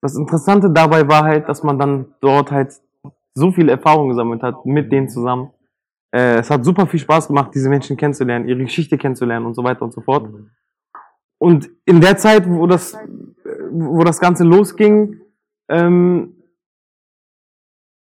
[0.00, 2.80] Das Interessante dabei war halt, dass man dann dort halt
[3.34, 5.50] so viel Erfahrung gesammelt hat mit denen zusammen.
[6.10, 9.62] Äh, es hat super viel Spaß gemacht, diese Menschen kennenzulernen, ihre Geschichte kennenzulernen und so
[9.62, 10.26] weiter und so fort.
[11.36, 12.96] Und in der Zeit, wo das,
[13.70, 15.20] wo das Ganze losging,
[15.68, 16.43] ähm,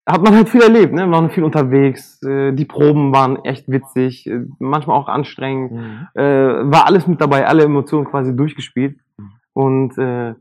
[0.06, 1.06] hat man halt viel erlebt, ne?
[1.06, 6.08] Wir waren viel unterwegs, äh, die Proben waren echt witzig, äh, manchmal auch anstrengend Mhm.
[6.14, 6.22] äh,
[6.72, 8.98] war alles mit dabei, alle Emotionen quasi durchgespielt.
[9.52, 10.34] Und äh,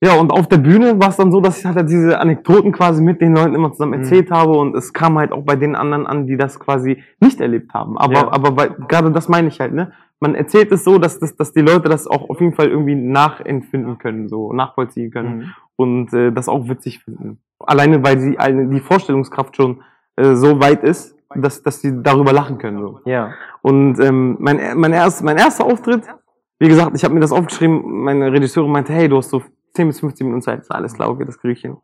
[0.00, 3.02] ja, und auf der Bühne war es dann so, dass ich halt diese Anekdoten quasi
[3.02, 4.04] mit den Leuten immer zusammen Mhm.
[4.04, 7.40] erzählt habe und es kam halt auch bei den anderen an, die das quasi nicht
[7.40, 7.98] erlebt haben.
[7.98, 8.32] Aber, Ja.
[8.32, 9.92] aber bei, gerade das meine ich halt, ne?
[10.20, 12.94] Man erzählt es so, dass, dass, dass die Leute das auch auf jeden Fall irgendwie
[12.94, 15.44] nachempfinden können, so nachvollziehen können Mhm.
[15.78, 17.38] Und äh, das auch witzig finden.
[17.60, 19.82] Alleine weil sie eine, die Vorstellungskraft schon
[20.16, 22.80] äh, so weit ist, dass, dass sie darüber lachen können.
[22.80, 23.00] So.
[23.04, 23.32] Ja.
[23.62, 26.02] Und ähm, mein, mein, erst, mein erster Auftritt,
[26.58, 29.42] wie gesagt, ich habe mir das aufgeschrieben, meine Regisseurin meinte, hey, du hast so
[29.74, 31.76] 10 bis 15 Minuten Zeit, ist alles klar, okay, das kriege ich hin.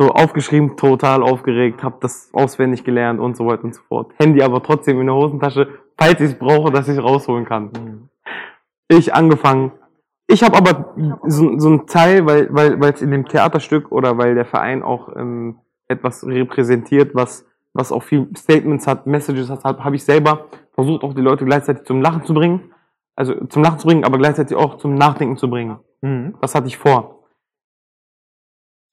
[0.00, 4.12] So aufgeschrieben, total aufgeregt, habe das auswendig gelernt und so weiter und so fort.
[4.18, 7.64] Handy aber trotzdem in der Hosentasche, falls ich es brauche, dass ich rausholen kann.
[7.64, 8.08] Mhm.
[8.88, 9.72] Ich angefangen.
[10.28, 10.94] Ich habe aber
[11.26, 14.82] so, so einen Teil, weil weil weil es in dem Theaterstück oder weil der Verein
[14.82, 15.58] auch ähm,
[15.88, 21.14] etwas repräsentiert, was was auch viel Statements hat, Messages hat, habe ich selber versucht auch
[21.14, 22.72] die Leute gleichzeitig zum Lachen zu bringen,
[23.16, 25.78] also zum Lachen zu bringen, aber gleichzeitig auch zum Nachdenken zu bringen.
[26.00, 26.34] Mhm.
[26.40, 27.22] Das hatte ich vor.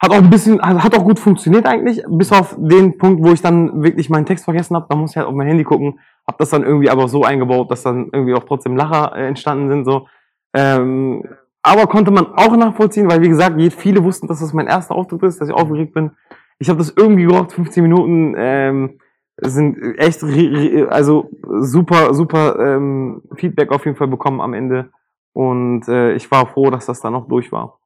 [0.01, 3.33] Hat auch ein bisschen, also hat auch gut funktioniert eigentlich, bis auf den Punkt, wo
[3.33, 4.87] ich dann wirklich meinen Text vergessen habe.
[4.89, 5.99] Da muss ich halt auf mein Handy gucken.
[6.25, 9.67] Hab das dann irgendwie aber so eingebaut, dass dann irgendwie auch trotzdem Lacher äh, entstanden
[9.69, 9.83] sind.
[9.83, 10.07] So.
[10.53, 11.23] Ähm,
[11.62, 15.23] aber konnte man auch nachvollziehen, weil wie gesagt, viele wussten, dass das mein erster Auftritt
[15.23, 16.12] ist, dass ich aufgeregt bin.
[16.57, 18.99] Ich habe das irgendwie gebraucht, 15 Minuten ähm,
[19.41, 20.23] sind echt,
[20.89, 21.29] also
[21.62, 24.89] super, super ähm, Feedback auf jeden Fall bekommen am Ende.
[25.33, 27.79] Und äh, ich war froh, dass das dann noch durch war.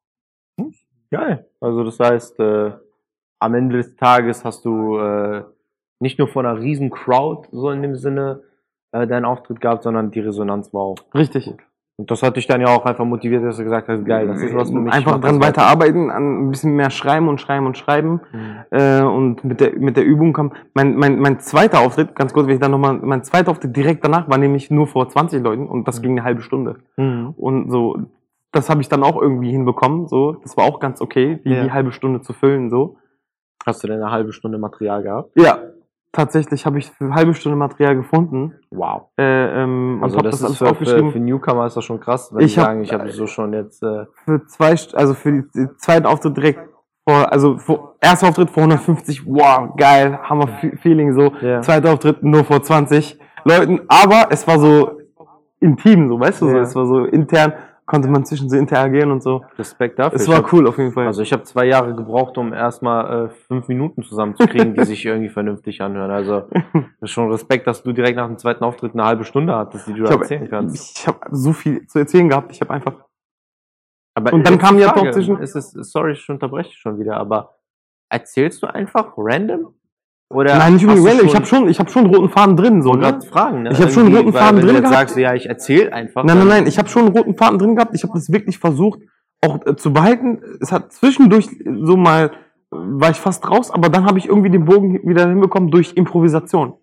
[1.12, 1.48] Geil.
[1.60, 2.72] Also das heißt, äh,
[3.40, 5.44] am Ende des Tages hast du äh,
[6.00, 8.42] nicht nur von einer riesen Crowd so in dem Sinne
[8.92, 10.98] äh, deinen Auftritt gehabt, sondern die Resonanz war auch.
[11.14, 11.54] Richtig.
[11.96, 14.42] Und das hat dich dann ja auch einfach motiviert, dass du gesagt hast, geil, das
[14.42, 14.92] ist was für mich.
[14.92, 18.22] Einfach dran weiterarbeiten, an ein bisschen mehr schreiben und schreiben und schreiben.
[18.32, 18.56] Mhm.
[18.72, 20.54] Äh, und mit der, mit der Übung kam.
[20.74, 24.04] Mein, mein, mein zweiter Auftritt, ganz kurz, wenn ich dann nochmal, mein zweiter Auftritt direkt
[24.04, 26.04] danach war nämlich nur vor 20 Leuten und das mhm.
[26.04, 26.78] ging eine halbe Stunde.
[26.98, 27.36] Mhm.
[27.38, 27.98] Und so,
[28.52, 30.08] das habe ich dann auch irgendwie hinbekommen.
[30.08, 31.64] So, das war auch ganz okay, die, ja.
[31.64, 32.72] die halbe Stunde zu füllen.
[32.72, 32.98] So.
[33.68, 35.32] Hast du denn eine halbe Stunde Material gehabt?
[35.36, 35.60] Ja,
[36.14, 38.54] tatsächlich habe ich für eine halbe Stunde Material gefunden.
[38.72, 39.10] Wow.
[39.18, 42.46] Äh, ähm, also das, das ist für, für, für, Newcomer ist das schon krass, wenn
[42.46, 46.06] ich sagen, ich habe so schon jetzt äh für zwei, also für die, die zweiten
[46.06, 46.62] Auftritt direkt
[47.06, 50.48] vor, also vor, erster Auftritt vor 150, wow, geil, Hammer
[50.82, 51.34] Feeling so.
[51.42, 51.62] Yeah.
[51.62, 55.00] Zweiter Auftritt nur vor 20 Leuten, aber es war so
[55.60, 56.56] intim, so weißt du, yeah.
[56.56, 57.54] so, es war so intern
[57.86, 59.44] konnte man zwischen sie interagieren und so.
[59.58, 60.20] Respekt dafür.
[60.20, 61.08] Es war hab, cool auf jeden Fall.
[61.08, 65.30] Also ich habe zwei Jahre gebraucht, um erstmal äh, fünf Minuten zusammenzukriegen, die sich irgendwie
[65.30, 66.12] vernünftig anhören.
[66.12, 66.48] Also
[67.02, 69.94] ist schon Respekt, dass du direkt nach dem zweiten Auftritt eine halbe Stunde hattest, die
[69.94, 70.98] du hab, erzählen kannst.
[70.98, 72.52] Ich habe so viel zu erzählen gehabt.
[72.52, 73.06] Ich habe einfach.
[74.16, 75.40] Aber und dann kam ja doch zwischen.
[75.40, 77.58] Ist es, sorry, ich unterbreche schon wieder, aber
[78.10, 79.74] erzählst du einfach random?
[80.34, 81.28] Oder Nein, nicht unbedingt random.
[81.28, 82.82] Ich habe schon, ich habe schon roten Faden drin.
[82.82, 83.20] So, ne?
[83.30, 83.64] fragen.
[83.64, 83.72] Ne?
[83.72, 84.94] Ich habe schon roten Faden drin gehabt.
[84.94, 86.24] sagst, ja, ich erzähle einfach.
[86.24, 86.68] Nein, nein, nein.
[86.68, 87.94] Ich habe schon einen roten Faden drin gehabt.
[87.94, 89.00] Ich habe das wirklich versucht,
[89.42, 90.42] auch äh, zu behalten.
[90.60, 92.32] Es hat zwischendurch so mal
[92.76, 96.74] war ich fast raus, aber dann habe ich irgendwie den Bogen wieder hinbekommen durch Improvisation.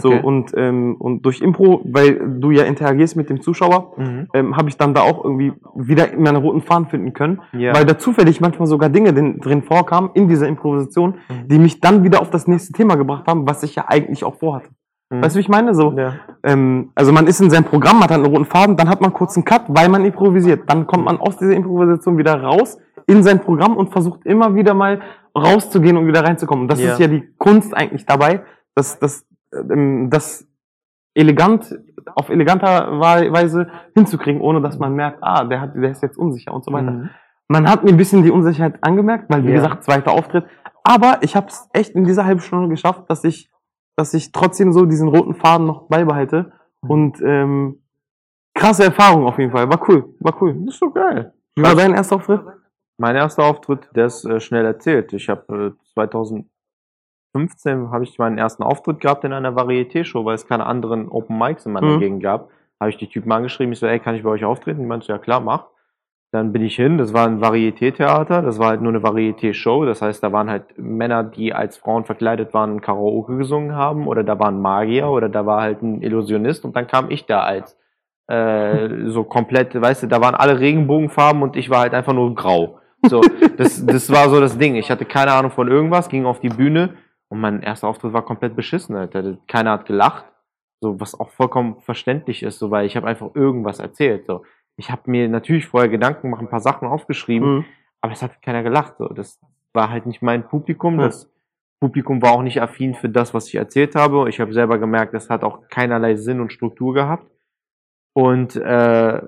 [0.00, 4.28] So, und, ähm, und durch Impro, weil du ja interagierst mit dem Zuschauer, mhm.
[4.34, 7.74] ähm, habe ich dann da auch irgendwie wieder meine roten Faden finden können, ja.
[7.74, 11.48] weil da zufällig manchmal sogar Dinge drin, vorkamen in dieser Improvisation, mhm.
[11.48, 14.36] die mich dann wieder auf das nächste Thema gebracht haben, was ich ja eigentlich auch
[14.36, 14.68] vorhatte.
[15.10, 15.22] Mhm.
[15.22, 15.74] Weißt du, wie ich meine?
[15.74, 16.14] So, ja.
[16.42, 19.36] ähm, also man ist in seinem Programm, hat einen roten Faden, dann hat man kurz
[19.36, 20.68] einen Cut, weil man improvisiert.
[20.68, 24.74] Dann kommt man aus dieser Improvisation wieder raus in sein Programm und versucht immer wieder
[24.74, 25.00] mal
[25.36, 26.62] rauszugehen und wieder reinzukommen.
[26.62, 26.92] Und das ja.
[26.92, 28.42] ist ja die Kunst eigentlich dabei,
[28.74, 29.24] dass, dass
[30.10, 30.46] das
[31.14, 31.78] elegant,
[32.14, 36.52] auf eleganter Weise hinzukriegen, ohne dass man merkt, ah, der, hat, der ist jetzt unsicher
[36.52, 36.90] und so weiter.
[36.90, 37.10] Mhm.
[37.48, 39.56] Man hat mir ein bisschen die Unsicherheit angemerkt, weil wie ja.
[39.56, 40.44] gesagt, zweiter Auftritt.
[40.82, 43.50] Aber ich habe es echt in dieser halben Stunde geschafft, dass ich,
[43.96, 46.52] dass ich trotzdem so diesen roten Faden noch beibehalte.
[46.82, 46.90] Mhm.
[46.90, 47.82] Und ähm,
[48.54, 49.68] krasse Erfahrung auf jeden Fall.
[49.68, 50.54] War cool, war cool.
[50.64, 51.32] Das ist so geil.
[51.56, 52.42] War dein erster Auftritt?
[52.98, 55.12] Mein erster Auftritt, der ist äh, schnell erzählt.
[55.12, 56.46] Ich habe äh, 2000
[57.36, 61.36] 15 habe ich meinen ersten Auftritt gehabt in einer Varieté-Show, weil es keine anderen Open
[61.36, 62.00] Mics in meiner mhm.
[62.00, 62.48] Gegend gab.
[62.80, 64.80] Habe ich die Typen angeschrieben, ich so, ey, kann ich bei euch auftreten?
[64.80, 65.66] Die meinte, ja klar, mach.
[66.32, 70.02] Dann bin ich hin, das war ein Varieté-Theater, das war halt nur eine Varieté-Show, das
[70.02, 74.38] heißt, da waren halt Männer, die als Frauen verkleidet waren, Karaoke gesungen haben, oder da
[74.38, 77.78] war ein Magier, oder da war halt ein Illusionist, und dann kam ich da als
[78.26, 82.34] äh, so komplett, weißt du, da waren alle Regenbogenfarben und ich war halt einfach nur
[82.34, 82.80] grau.
[83.08, 83.20] So,
[83.56, 84.74] das, das war so das Ding.
[84.74, 86.94] Ich hatte keine Ahnung von irgendwas, ging auf die Bühne,
[87.28, 89.38] und mein erster Auftritt war komplett beschissen, Alter.
[89.48, 90.24] Keiner hat gelacht.
[90.80, 94.26] So, was auch vollkommen verständlich ist, so, weil ich habe einfach irgendwas erzählt.
[94.26, 94.44] So.
[94.76, 97.64] Ich habe mir natürlich vorher Gedanken gemacht, ein paar Sachen aufgeschrieben, mhm.
[98.02, 98.98] aber es hat keiner gelacht.
[98.98, 99.08] So.
[99.08, 99.40] Das
[99.72, 101.00] war halt nicht mein Publikum.
[101.00, 101.06] Ja.
[101.06, 101.30] Das
[101.80, 104.28] Publikum war auch nicht affin für das, was ich erzählt habe.
[104.28, 107.30] Ich habe selber gemerkt, das hat auch keinerlei Sinn und Struktur gehabt.
[108.14, 109.22] Und äh,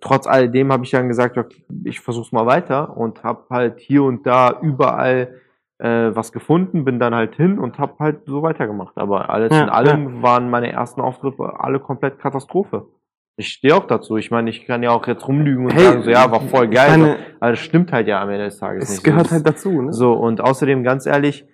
[0.00, 1.38] trotz alledem habe ich dann gesagt,
[1.84, 5.40] ich versuch's mal weiter und habe halt hier und da überall
[5.80, 8.96] äh, was gefunden, bin dann halt hin und habe halt so weitergemacht.
[8.96, 10.22] Aber alles ja, in allem ja.
[10.22, 12.86] waren meine ersten Auftritte alle komplett Katastrophe.
[13.36, 14.18] Ich stehe auch dazu.
[14.18, 16.68] Ich meine, ich kann ja auch jetzt rumlügen und hey, sagen, so ja, war voll
[16.68, 16.90] geil.
[16.98, 18.98] Meine, aber das stimmt halt ja am Ende des Tages es nicht.
[18.98, 19.92] Es gehört so, halt dazu, ne?
[19.92, 21.46] So, und außerdem, ganz ehrlich,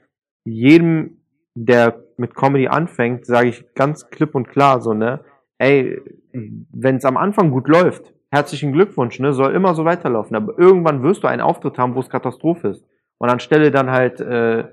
[0.45, 1.19] jedem,
[1.55, 5.21] der mit Comedy anfängt, sage ich ganz klipp und klar so, ne,
[5.59, 6.01] ey,
[6.33, 10.35] wenn es am Anfang gut läuft, herzlichen Glückwunsch, ne, soll immer so weiterlaufen.
[10.35, 12.85] Aber irgendwann wirst du einen Auftritt haben, wo es Katastrophe ist.
[13.19, 14.65] Und anstelle dann halt äh,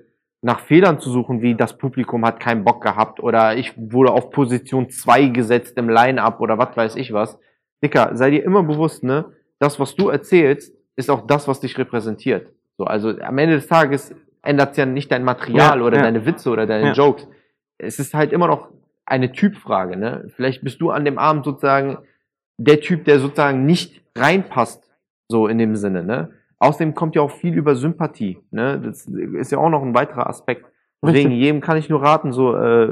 [0.42, 4.30] nach Fehlern zu suchen, wie das Publikum hat keinen Bock gehabt oder ich wurde auf
[4.30, 7.40] Position 2 gesetzt im Line-Up oder was weiß ich was.
[7.82, 9.26] Dicker, sei dir immer bewusst, ne,
[9.60, 12.50] das, was du erzählst, ist auch das, was dich repräsentiert.
[12.78, 16.04] So, also am Ende des Tages ändert ja nicht dein Material ja, oder ja.
[16.04, 16.94] deine Witze oder deine ja.
[16.94, 17.28] Jokes.
[17.78, 18.70] Es ist halt immer noch
[19.06, 20.30] eine Typfrage, ne?
[20.36, 22.00] Vielleicht bist du an dem Abend sozusagen
[22.58, 24.92] der Typ, der sozusagen nicht reinpasst,
[25.30, 26.32] so in dem Sinne, ne?
[26.64, 28.40] Außerdem kommt ja auch viel über Sympathie.
[28.52, 28.80] Ne?
[28.80, 30.66] Das ist ja auch noch ein weiterer Aspekt.
[31.02, 31.44] Deswegen, Richtig.
[31.44, 32.90] jedem kann ich nur raten, so, äh,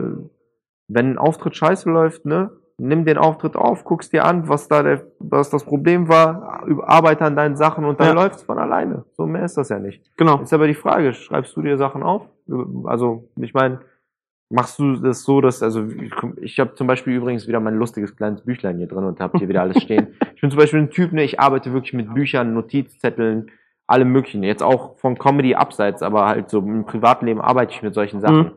[0.90, 4.84] wenn ein Auftritt scheiße läuft, ne, nimm den Auftritt auf, guckst dir an, was da
[4.84, 8.14] der, was das Problem war, arbeite an deinen Sachen und dann ja.
[8.14, 9.06] läuft's von alleine.
[9.14, 10.04] So mehr ist das ja nicht.
[10.18, 10.42] Genau.
[10.42, 12.28] Ist aber die Frage, schreibst du dir Sachen auf?
[12.84, 13.80] Also, ich meine,
[14.50, 18.18] machst du das so, dass, also ich, ich habe zum Beispiel übrigens wieder mein lustiges
[18.18, 20.08] kleines Büchlein hier drin und habe hier wieder alles stehen.
[20.36, 23.50] ich bin zum Beispiel ein Typ, ne, ich arbeite wirklich mit Büchern, Notizzetteln,
[23.92, 24.44] allem möglichen.
[24.44, 28.38] Jetzt auch von Comedy abseits, aber halt so im Privatleben arbeite ich mit solchen Sachen.
[28.38, 28.52] Mhm.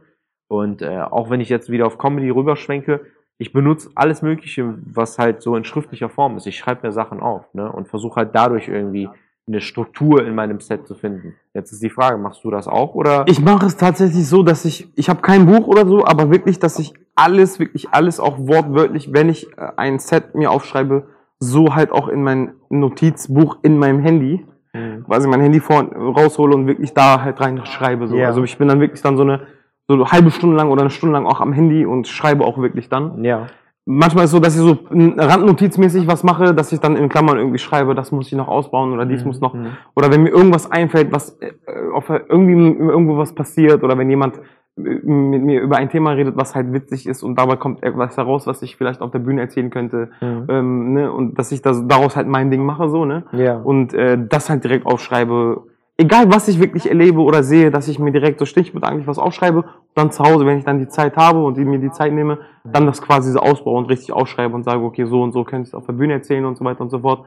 [0.48, 3.00] Und äh, auch wenn ich jetzt wieder auf Comedy rüberschwenke,
[3.38, 6.46] ich benutze alles Mögliche, was halt so in schriftlicher Form ist.
[6.46, 7.70] Ich schreibe mir Sachen auf ne?
[7.70, 9.08] und versuche halt dadurch irgendwie
[9.46, 11.34] eine Struktur in meinem Set zu finden.
[11.52, 13.24] Jetzt ist die Frage, machst du das auch oder?
[13.26, 16.58] Ich mache es tatsächlich so, dass ich, ich habe kein Buch oder so, aber wirklich,
[16.58, 21.08] dass ich alles, wirklich alles auch wortwörtlich, wenn ich äh, ein Set mir aufschreibe,
[21.40, 25.04] so halt auch in mein Notizbuch in meinem Handy, mhm.
[25.04, 28.08] quasi mein Handy vor, raushole und wirklich da halt reinschreibe.
[28.08, 28.16] So.
[28.16, 28.28] Yeah.
[28.28, 29.46] Also ich bin dann wirklich dann so eine
[29.86, 32.58] so eine halbe Stunde lang oder eine Stunde lang auch am Handy und schreibe auch
[32.58, 33.22] wirklich dann.
[33.24, 33.46] Ja.
[33.86, 37.36] Manchmal ist es so, dass ich so randnotizmäßig was mache, dass ich dann in Klammern
[37.36, 39.26] irgendwie schreibe, das muss ich noch ausbauen oder dies mhm.
[39.26, 39.52] muss noch.
[39.52, 39.76] Mhm.
[39.94, 41.52] Oder wenn mir irgendwas einfällt, was äh,
[41.92, 44.40] auf irgendwie irgendwo was passiert oder wenn jemand
[44.76, 48.46] mit mir über ein Thema redet, was halt witzig ist und dabei kommt etwas heraus,
[48.46, 50.10] was ich vielleicht auf der Bühne erzählen könnte.
[50.20, 50.46] Mhm.
[50.48, 51.12] Ähm, ne?
[51.12, 53.24] Und dass ich das, daraus halt mein Ding mache, so, ne?
[53.32, 53.58] Ja.
[53.58, 55.62] Und äh, das halt direkt aufschreibe
[55.96, 59.18] egal was ich wirklich erlebe oder sehe, dass ich mir direkt so Stichwort eigentlich was
[59.18, 62.12] aufschreibe und dann zu Hause, wenn ich dann die Zeit habe und mir die Zeit
[62.12, 65.44] nehme, dann das quasi so ausbaue und richtig aufschreibe und sage, okay, so und so
[65.44, 67.26] könnte ich es auf der Bühne erzählen und so weiter und so fort.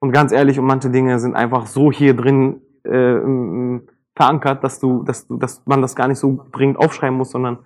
[0.00, 3.80] Und ganz ehrlich, und manche Dinge sind einfach so hier drin äh,
[4.16, 7.58] verankert, dass du, dass du, dass man das gar nicht so dringend aufschreiben muss, sondern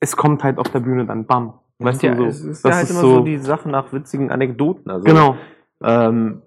[0.00, 1.54] es kommt halt auf der Bühne dann bam.
[1.78, 4.30] Weißt ja, du, so, es ist ja halt immer so, so die Sache nach witzigen
[4.30, 4.90] Anekdoten.
[4.90, 5.36] Also, genau.
[5.82, 6.40] Ähm,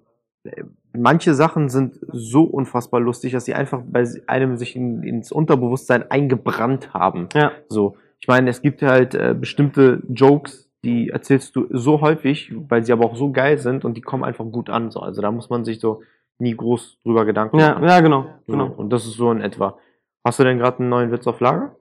[0.93, 6.09] manche Sachen sind so unfassbar lustig, dass sie einfach bei einem sich in, ins Unterbewusstsein
[6.09, 7.29] eingebrannt haben.
[7.33, 7.51] Ja.
[7.67, 7.95] So.
[8.19, 12.91] Ich meine, es gibt halt äh, bestimmte Jokes, die erzählst du so häufig, weil sie
[12.91, 14.89] aber auch so geil sind und die kommen einfach gut an.
[14.89, 15.01] So.
[15.01, 16.01] Also da muss man sich so
[16.39, 17.83] nie groß drüber Gedanken ja, machen.
[17.83, 18.25] Ja, genau.
[18.47, 18.67] genau.
[18.67, 19.77] Und das ist so in etwa.
[20.25, 21.75] Hast du denn gerade einen neuen Witz auf Lager?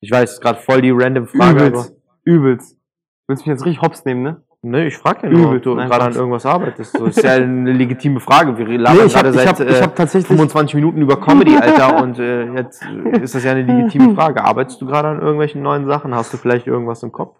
[0.00, 1.66] Ich weiß, gerade voll die random Frage.
[1.66, 1.96] Übelst.
[2.24, 2.78] Übelst.
[3.28, 4.42] Willst du mich jetzt richtig hops nehmen, ne?
[4.64, 6.94] Ne, ich frage ja nur, ob du gerade an irgendwas arbeitest.
[6.94, 8.56] Das ist ja eine legitime Frage.
[8.56, 11.56] Wir labern nee, ich gerade seit ich hab, ich hab tatsächlich 25 Minuten über Comedy,
[11.56, 12.84] Alter, und äh, jetzt
[13.20, 14.44] ist das ja eine legitime Frage.
[14.44, 16.14] Arbeitest du gerade an irgendwelchen neuen Sachen?
[16.14, 17.36] Hast du vielleicht irgendwas im Kopf?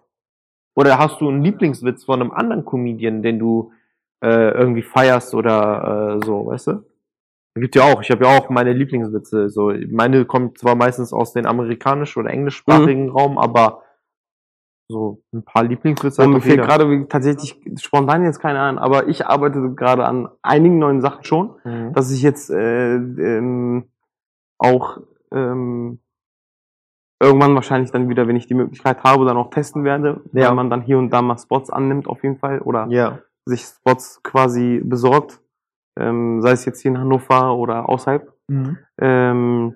[0.75, 3.71] Oder hast du einen Lieblingswitz von einem anderen Comedian, den du
[4.23, 6.85] äh, irgendwie feierst oder äh, so, weißt du?
[7.55, 8.01] Gibt ja auch.
[8.01, 9.49] Ich habe ja auch meine Lieblingswitze.
[9.49, 13.11] So, meine kommt zwar meistens aus dem amerikanischen oder englischsprachigen mhm.
[13.11, 13.83] Raum, aber
[14.89, 16.23] so ein paar Lieblingswitze.
[16.23, 20.79] Und mir fehlt gerade tatsächlich spontan jetzt keine an, aber ich arbeite gerade an einigen
[20.79, 21.93] neuen Sachen schon, mhm.
[21.93, 23.89] dass ich jetzt äh, ähm,
[24.57, 24.99] auch
[25.31, 25.99] ähm,
[27.21, 30.47] irgendwann wahrscheinlich dann wieder, wenn ich die Möglichkeit habe, dann auch testen werde, ja.
[30.47, 33.19] weil man dann hier und da mal Spots annimmt auf jeden Fall oder ja.
[33.45, 35.41] Sich Spots quasi besorgt,
[35.99, 38.31] ähm, sei es jetzt hier in Hannover oder außerhalb.
[38.47, 38.77] Mhm.
[38.99, 39.75] Ähm,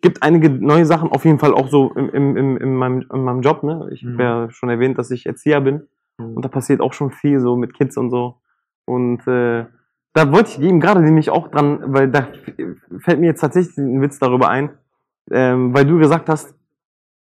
[0.00, 3.24] gibt einige neue Sachen, auf jeden Fall auch so im, im, im, in, meinem, in
[3.24, 3.62] meinem Job.
[3.62, 3.88] Ne?
[3.92, 4.12] Ich mhm.
[4.12, 5.88] habe ja schon erwähnt, dass ich Erzieher bin.
[6.18, 6.36] Mhm.
[6.36, 8.40] Und da passiert auch schon viel so mit Kids und so.
[8.86, 9.66] Und äh,
[10.14, 12.28] da wollte ich eben gerade nämlich auch dran, weil da
[12.98, 14.70] fällt mir jetzt tatsächlich ein Witz darüber ein,
[15.30, 16.54] ähm, weil du gesagt hast,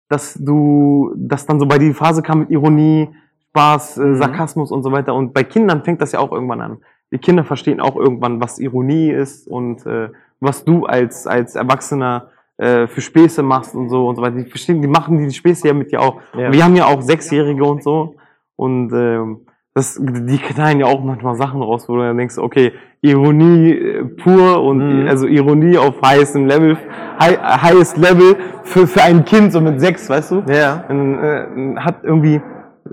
[0.09, 3.09] dass du, dass dann so bei die Phase kam mit Ironie,
[3.55, 4.17] Spaß, äh, mhm.
[4.17, 5.15] Sarkasmus und so weiter.
[5.15, 6.79] Und bei Kindern fängt das ja auch irgendwann an.
[7.13, 10.09] Die Kinder verstehen auch irgendwann, was Ironie ist und äh,
[10.41, 14.37] was du als, als Erwachsener äh, für Späße machst und so und so weiter.
[14.37, 16.21] Die verstehen, die machen die Späße ja mit dir auch.
[16.37, 16.53] Ja.
[16.53, 18.17] Wir haben ja auch Sechsjährige und so.
[18.57, 22.73] Und ähm, das, die knallen ja auch manchmal Sachen raus, wo du dann denkst, okay,
[23.03, 25.09] Ironie äh, pur und mhm.
[25.09, 26.77] also Ironie auf highestem Level,
[27.21, 30.43] high, highest Level für, für ein Kind so mit sechs, weißt du?
[30.49, 30.85] Ja.
[30.89, 32.41] Und, äh, hat irgendwie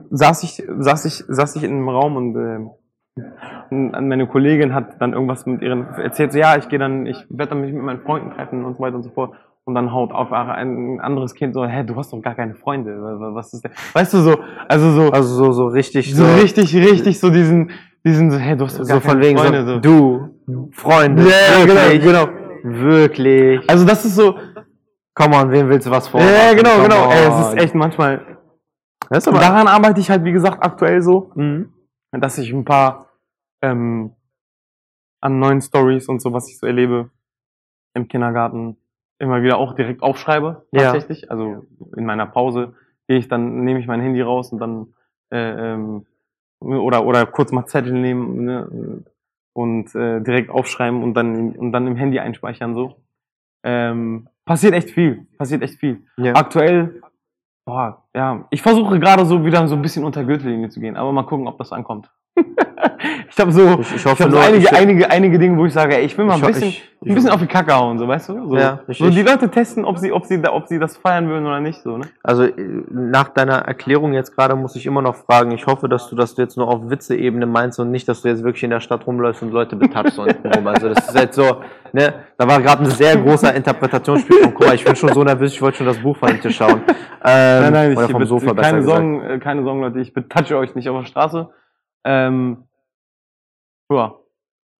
[0.10, 2.60] saß ich saß ich saß ich in einem Raum und äh,
[3.72, 7.52] meine Kollegin hat dann irgendwas mit ihren erzählt, so, ja, ich gehe dann, ich werde
[7.52, 9.34] dann mich mit meinen Freunden treffen und so weiter und so fort.
[9.64, 12.98] Und dann haut auf ein anderes Kind so, hä, du hast doch gar keine Freunde.
[13.36, 13.72] Was ist denn?
[13.94, 17.70] Weißt du so, also so, also so, so richtig, so, so richtig, richtig so diesen,
[18.04, 19.66] diesen, hä, du hast doch gar so keine Freunde.
[19.66, 22.28] So, du, Freunde, ja, genau, genau,
[22.64, 23.70] wirklich.
[23.70, 24.36] Also das ist so,
[25.14, 26.20] komm on, wem willst du was vor?
[26.22, 27.06] Ja, genau, Come genau.
[27.06, 27.12] On.
[27.12, 28.31] Ey, es ist echt manchmal.
[29.12, 31.74] Weißt du, daran arbeite ich halt, wie gesagt, aktuell so, mhm.
[32.14, 33.10] dass ich ein paar
[33.62, 34.14] ähm,
[35.20, 37.10] an neuen Stories und so, was ich so erlebe
[37.94, 38.78] im Kindergarten,
[39.20, 41.24] immer wieder auch direkt aufschreibe, tatsächlich.
[41.24, 41.32] Ja.
[41.32, 41.66] Also
[41.98, 42.74] in meiner Pause
[43.10, 44.94] gehe ich dann, nehme ich mein Handy raus und dann
[45.30, 46.06] äh, ähm,
[46.62, 49.04] oder oder kurz mal Zettel nehmen ne,
[49.52, 52.96] und äh, direkt aufschreiben und dann und dann im Handy einspeichern so.
[53.64, 56.06] Ähm, passiert echt viel, passiert echt viel.
[56.16, 56.34] Ja.
[56.34, 57.02] Aktuell,
[57.72, 61.12] boah, ja, ich versuche gerade so wieder so ein bisschen unter Gürtellinie zu gehen, aber
[61.14, 62.12] mal gucken, ob das ankommt.
[63.30, 65.58] ich habe so, Ich, ich ich hoffe habe so nur, einige, ich, einige, einige Dinge,
[65.58, 67.42] wo ich sage, ey, ich will mal ein Ich bisschen, ich- ich- ein bisschen auf
[67.42, 68.48] die Kacke hauen, so, weißt du?
[68.48, 70.98] So, Ja, ich- so die ich- Leute testen, ob sie, ob sie, ob sie das
[70.98, 72.06] feiern würden oder nicht, so, ne?
[72.24, 72.54] Also äh,
[72.90, 76.38] nach deiner Erklärung jetzt gerade muss ich immer noch fragen, ich hoffe, dass du das
[76.38, 79.42] jetzt nur auf Witze-Ebene meinst und nicht, dass du jetzt wirklich in der Stadt rumläufst
[79.42, 80.68] und Leute betatschst unten rum.
[80.68, 81.58] Also das ist jetzt so,
[81.92, 84.54] ne, da war gerade ein sehr großer Interpretationsspielraum.
[84.54, 86.82] Guck mal, ich bin schon so nervös, ich wollte schon das Buch von Tisch schauen.
[87.24, 88.84] Ähm, nein, nein, oder ich vom bet- Sofa keine.
[88.84, 91.50] Sorgen, äh, keine Sorgen, Leute, ich betatsche euch nicht auf der Straße.
[92.06, 92.68] Ähm,
[93.92, 94.16] ja,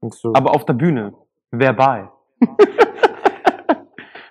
[0.10, 0.34] so.
[0.34, 1.14] aber auf der Bühne.
[1.52, 2.12] Verbal.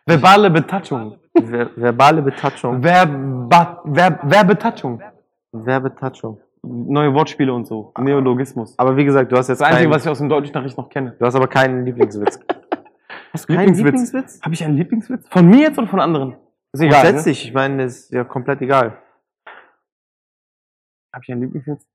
[0.06, 1.18] Verbale Betatschung.
[1.36, 2.82] Ver verbale Betatschung.
[2.82, 5.00] Verba, ver, Verbetatschung.
[5.52, 6.40] Verbetatschung.
[6.62, 7.92] Neue Wortspiele und so.
[7.98, 8.78] Neologismus.
[8.78, 11.14] Aber wie gesagt, du hast jetzt Das Einzige, was ich aus dem Deutschunterricht noch kenne.
[11.18, 12.40] du hast aber keinen Lieblingswitz.
[13.32, 14.12] Hast du keinen Lieblingswitz?
[14.12, 14.42] Lieblingswitz?
[14.42, 15.28] Habe ich einen Lieblingswitz?
[15.28, 16.36] Von mir jetzt oder von anderen?
[16.72, 16.98] Ist egal.
[16.98, 17.10] Ne?
[17.10, 18.98] Grundsätzlich, ich meine, ist ja komplett egal.
[21.12, 21.86] Habe ich einen Lieblingswitz?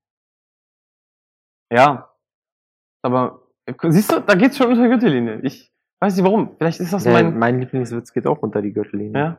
[1.72, 2.10] Ja.
[3.02, 5.40] Aber äh, siehst du, da geht's schon unter die Gürtellinie.
[5.42, 6.50] Ich weiß nicht warum.
[6.58, 7.38] Vielleicht ist das Ja, mein.
[7.38, 9.18] mein Lieblingswitz geht auch unter die Gürtellinie.
[9.18, 9.38] Ja.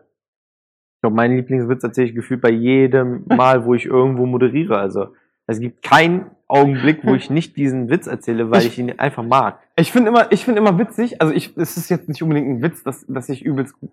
[0.97, 4.77] Ich glaube, meinen Lieblingswitz erzähle ich gefühlt bei jedem Mal, wo ich irgendwo moderiere.
[4.77, 5.13] Also
[5.45, 9.23] es gibt keinen Augenblick, wo ich nicht diesen Witz erzähle, weil ich, Ich- ihn einfach
[9.23, 9.59] mag.
[9.77, 11.21] Ich finde immer, ich finde immer witzig.
[11.21, 13.91] Also ich, es ist jetzt nicht unbedingt ein Witz, dass, dass ich übelst gut,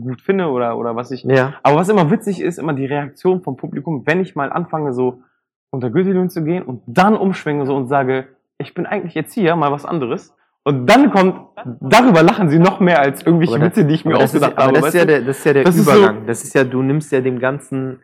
[0.00, 1.24] gut finde oder oder was ich.
[1.24, 1.54] Ja.
[1.62, 5.22] Aber was immer witzig ist, immer die Reaktion vom Publikum, wenn ich mal anfange so
[5.70, 9.54] unter Gürtellinie zu gehen und dann umschwinge so und sage, ich bin eigentlich jetzt hier,
[9.56, 10.34] mal was anderes.
[10.64, 11.40] Und dann kommt,
[11.80, 14.58] darüber lachen sie noch mehr als irgendwelche das- Witze, die ich mir das ist, ausgedacht
[14.58, 14.80] aber habe.
[14.80, 16.26] das ist ja der, das ist ja der Das ist so- Übergang.
[16.26, 18.00] das ist ja, du nimmst ja dem Ganzen,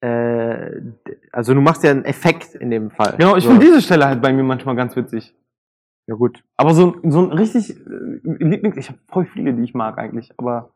[0.00, 0.70] äh,
[1.32, 3.16] also du machst ja einen Effekt in dem Fall.
[3.18, 3.50] Genau, ich so.
[3.50, 5.34] finde diese Stelle halt bei mir manchmal ganz witzig.
[6.06, 6.42] Ja gut.
[6.56, 9.98] Aber so, ein- so ein richtig äh, Lieblings, ich habe voll viele, die ich mag
[9.98, 10.70] eigentlich, aber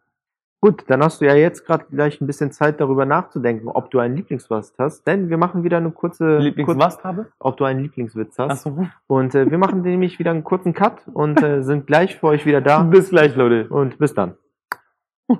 [0.62, 3.98] Gut, dann hast du ja jetzt gerade gleich ein bisschen Zeit darüber nachzudenken, ob du
[3.98, 7.32] einen Lieblingswitz hast, denn wir machen wieder eine kurze, Lieblings kurz, habe?
[7.38, 8.66] ob du einen Lieblingswitz hast.
[8.66, 8.86] Achso.
[9.06, 12.44] Und äh, wir machen nämlich wieder einen kurzen Cut und äh, sind gleich für euch
[12.44, 12.82] wieder da.
[12.90, 13.70] Bis gleich, Leute.
[13.70, 14.36] Und bis dann.
[15.28, 15.38] Ich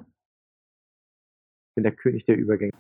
[1.75, 2.73] bin der König der Übergänge.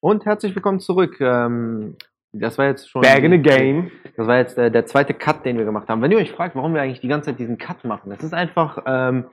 [0.00, 1.20] Und herzlich willkommen zurück.
[1.20, 1.96] Ähm,
[2.32, 3.02] das war jetzt schon.
[3.02, 3.90] Back in the game.
[4.16, 6.00] Das war jetzt äh, der zweite Cut, den wir gemacht haben.
[6.00, 8.32] Wenn ihr euch fragt, warum wir eigentlich die ganze Zeit diesen Cut machen, das ist
[8.32, 9.26] einfach ähm,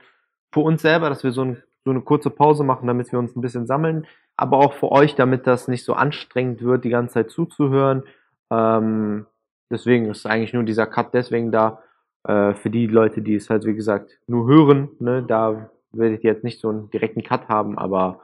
[0.52, 3.34] für uns selber, dass wir so, ein, so eine kurze Pause machen, damit wir uns
[3.34, 7.14] ein bisschen sammeln, aber auch für euch, damit das nicht so anstrengend wird, die ganze
[7.14, 8.04] Zeit zuzuhören.
[8.50, 9.26] Ähm,
[9.70, 11.82] deswegen ist eigentlich nur dieser Cut deswegen da.
[12.24, 16.32] Äh, für die Leute, die es halt, wie gesagt, nur hören, ne, da werdet ihr
[16.32, 18.20] jetzt nicht so einen direkten Cut haben, aber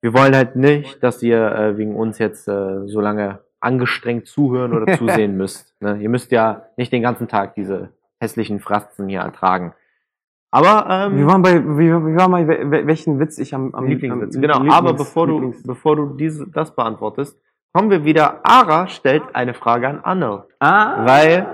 [0.00, 4.72] wir wollen halt nicht, dass ihr äh, wegen uns jetzt äh, so lange angestrengt zuhören
[4.72, 5.74] oder zusehen müsst.
[5.80, 5.98] Ne?
[6.00, 9.74] Ihr müsst ja nicht den ganzen Tag diese hässlichen Fratzen hier ertragen.
[10.50, 13.74] Aber ähm, Wir waren bei, wie, wie war mal, wel- wel- welchen Witz ich am,
[13.74, 14.36] am Lieblingswitz.
[14.36, 17.38] am- Genau, Lieblings- aber bevor du, bevor du diese, das beantwortest,
[17.74, 18.40] kommen wir wieder.
[18.44, 20.44] Ara stellt eine Frage an Anne.
[20.60, 21.46] Ah, Weil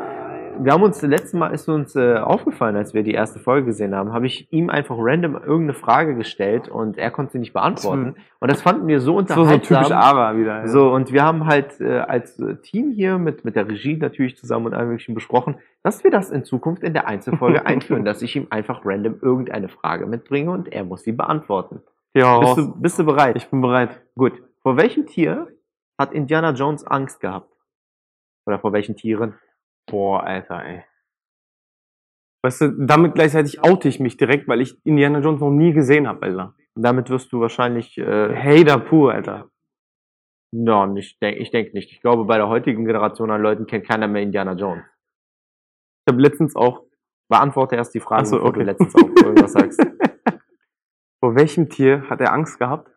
[0.64, 3.66] wir haben uns, das letzte Mal ist uns äh, aufgefallen, als wir die erste Folge
[3.66, 7.52] gesehen haben, habe ich ihm einfach random irgendeine Frage gestellt und er konnte sie nicht
[7.52, 8.16] beantworten.
[8.40, 9.60] Und das fanden wir so unterhaltsam.
[9.60, 10.60] so typisch Ara wieder.
[10.60, 10.68] ja.
[10.68, 14.36] So, und wir haben halt äh, als äh, Team hier mit, mit der Regie natürlich
[14.36, 18.22] zusammen und allem möglichen besprochen, dass wir das in Zukunft in der Einzelfolge einführen, dass
[18.22, 21.82] ich ihm einfach random irgendeine Frage mitbringe und er muss sie beantworten.
[22.14, 23.36] Ja, Bist du, bist du bereit?
[23.36, 24.00] ich bin bereit.
[24.16, 24.34] Gut.
[24.62, 25.48] Vor welchem Tier
[25.98, 27.48] hat Indiana Jones Angst gehabt?
[28.46, 29.34] Oder vor welchen Tieren?
[29.88, 30.84] Boah, Alter, ey.
[32.44, 36.08] Weißt du, damit gleichzeitig oute ich mich direkt, weil ich Indiana Jones noch nie gesehen
[36.08, 36.54] habe, Alter.
[36.74, 39.50] Damit wirst du wahrscheinlich, äh, Hater pur, Alter.
[40.54, 41.92] ja, nicht, denk, ich denke nicht.
[41.92, 44.84] Ich glaube, bei der heutigen Generation an Leuten kennt keiner mehr Indiana Jones.
[46.06, 46.84] Ich habe letztens auch,
[47.30, 48.58] Beantworte erst die Frage, so, okay.
[48.60, 49.80] du letztens auch irgendwas sagst.
[51.24, 52.90] vor welchem Tier hat er Angst gehabt?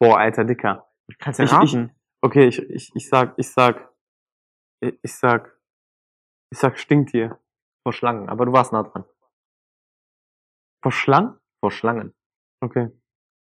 [0.00, 0.88] Boah, Alter, Dicker.
[1.18, 1.88] Kannst Ich- ich-
[2.20, 3.88] Okay, ich, ich, ich sag, ich sag,
[4.80, 5.56] ich, sag,
[6.50, 7.38] ich sag Stinktier.
[7.84, 9.04] vor Schlangen, aber du warst nah dran.
[10.82, 11.34] Vor Schlangen?
[11.60, 12.12] Vor Schlangen.
[12.60, 12.88] Okay.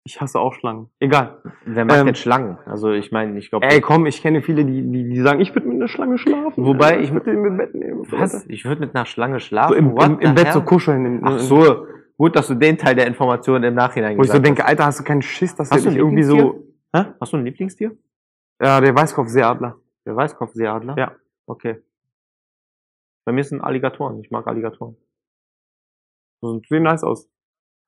[0.08, 0.90] Ich hasse auch Schlangen.
[1.00, 1.42] Egal.
[1.66, 2.60] Wer mag Ähm, denn Schlangen?
[2.66, 5.56] Also ich meine, ich glaube, Ey, komm, ich kenne viele, die, die, die sagen, ich
[5.56, 6.64] würde mit einer Schlange schlafen.
[6.64, 8.06] Wobei ich- würde den mit Bett nehmen.
[8.12, 8.46] was?
[8.48, 9.76] Ich würde mit einer Schlange So schlafen.
[9.78, 11.06] im, What im, im the Bett so kuscheln.
[11.06, 14.38] Im, Ach so, gut, dass du den Teil der Informationen im Nachhinein Wo ich so
[14.38, 16.64] denke, Alter, hast du keinen Schiss, dass du irgendwie so...
[16.96, 17.06] Hä?
[17.20, 17.98] Hast du ein Lieblingstier?
[18.62, 19.76] Ja, der Weißkopfseeadler.
[20.06, 20.98] Der Weißkopfseeadler?
[20.98, 21.12] Ja.
[21.48, 21.82] Okay.
[23.26, 24.20] Bei mir sind Alligatoren.
[24.22, 24.96] Ich mag Alligatoren.
[26.42, 27.28] Sieht nice aus.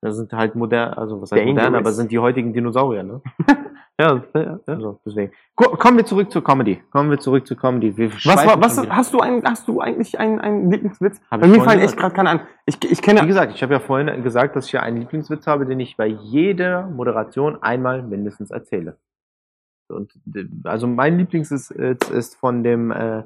[0.01, 3.21] Das sind halt modern, also was heißt modern, aber sind die heutigen Dinosaurier, ne?
[3.99, 4.59] Ja, ja, ja.
[4.67, 5.31] Also, deswegen.
[5.55, 6.83] Ko- Kommen wir zurück zur Comedy.
[6.91, 7.97] Kommen wir zurück zur Comedy.
[7.97, 11.19] Wir Was, war, was hast du ein, hast du eigentlich einen, einen Lieblingswitz?
[11.31, 12.41] Hab Bei mir fallen echt gerade keine an.
[12.67, 15.47] Ich, ich Wie kenne, gesagt, ich habe ja vorhin gesagt, dass ich ja einen Lieblingswitz
[15.47, 18.99] habe, den ich bei jeder Moderation einmal mindestens erzähle.
[19.89, 20.11] Und
[20.63, 23.23] also mein Lieblings ist, ist, von dem äh,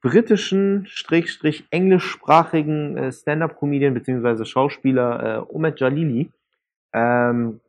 [0.00, 4.44] britischen, Strich, englischsprachigen äh, Stand-up-Comedian bzw.
[4.44, 6.30] Schauspieler äh, Omet Jalili.
[6.92, 7.60] Ähm,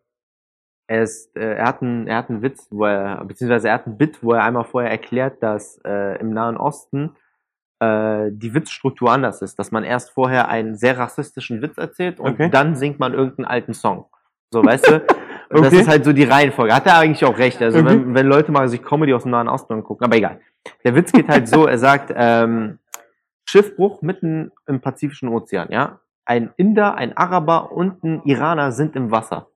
[0.88, 3.86] er, ist, äh, er, hat einen, er hat einen Witz, wo er, beziehungsweise er hat
[3.86, 7.16] einen Bit, wo er einmal vorher erklärt, dass äh, im Nahen Osten
[7.80, 12.34] äh, die Witzstruktur anders ist, dass man erst vorher einen sehr rassistischen Witz erzählt und
[12.34, 12.50] Okay.
[12.50, 14.06] dann singt man irgendeinen alten Song.
[14.52, 15.06] So, weißt du?
[15.50, 15.82] Und Das Okay.
[15.82, 16.74] ist halt so die Reihenfolge.
[16.76, 17.62] Hat er eigentlich auch recht.
[17.62, 17.86] Also, Mhm.
[17.88, 20.39] wenn, wenn Leute mal sich Comedy aus dem Nahen Osten angucken, aber egal.
[20.84, 22.80] Der Witz geht halt so, er sagt, ähm,
[23.45, 26.00] Schiffbruch mitten im Pazifischen Ozean, ja?
[26.26, 29.47] Ein Inder, ein Araber und ein Iraner sind im Wasser.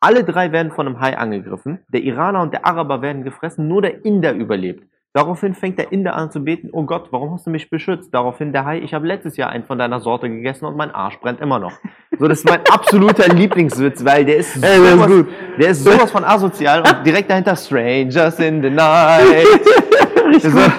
[0.00, 1.78] Alle drei werden von einem Hai angegriffen.
[1.88, 4.84] Der Iraner und der Araber werden gefressen, nur der Inder überlebt.
[5.16, 8.12] Daraufhin fängt der Inder an zu beten, oh Gott, warum hast du mich beschützt?
[8.12, 11.18] Daraufhin der Hai, ich habe letztes Jahr einen von deiner Sorte gegessen und mein Arsch
[11.20, 11.72] brennt immer noch.
[12.18, 15.28] So, das ist mein absoluter Lieblingswitz, weil der ist, Ey, der ist sowas, gut.
[15.58, 19.24] der ist sowas von asozial und direkt dahinter Strangers in the Night.
[20.26, 20.72] Richtig So, gut.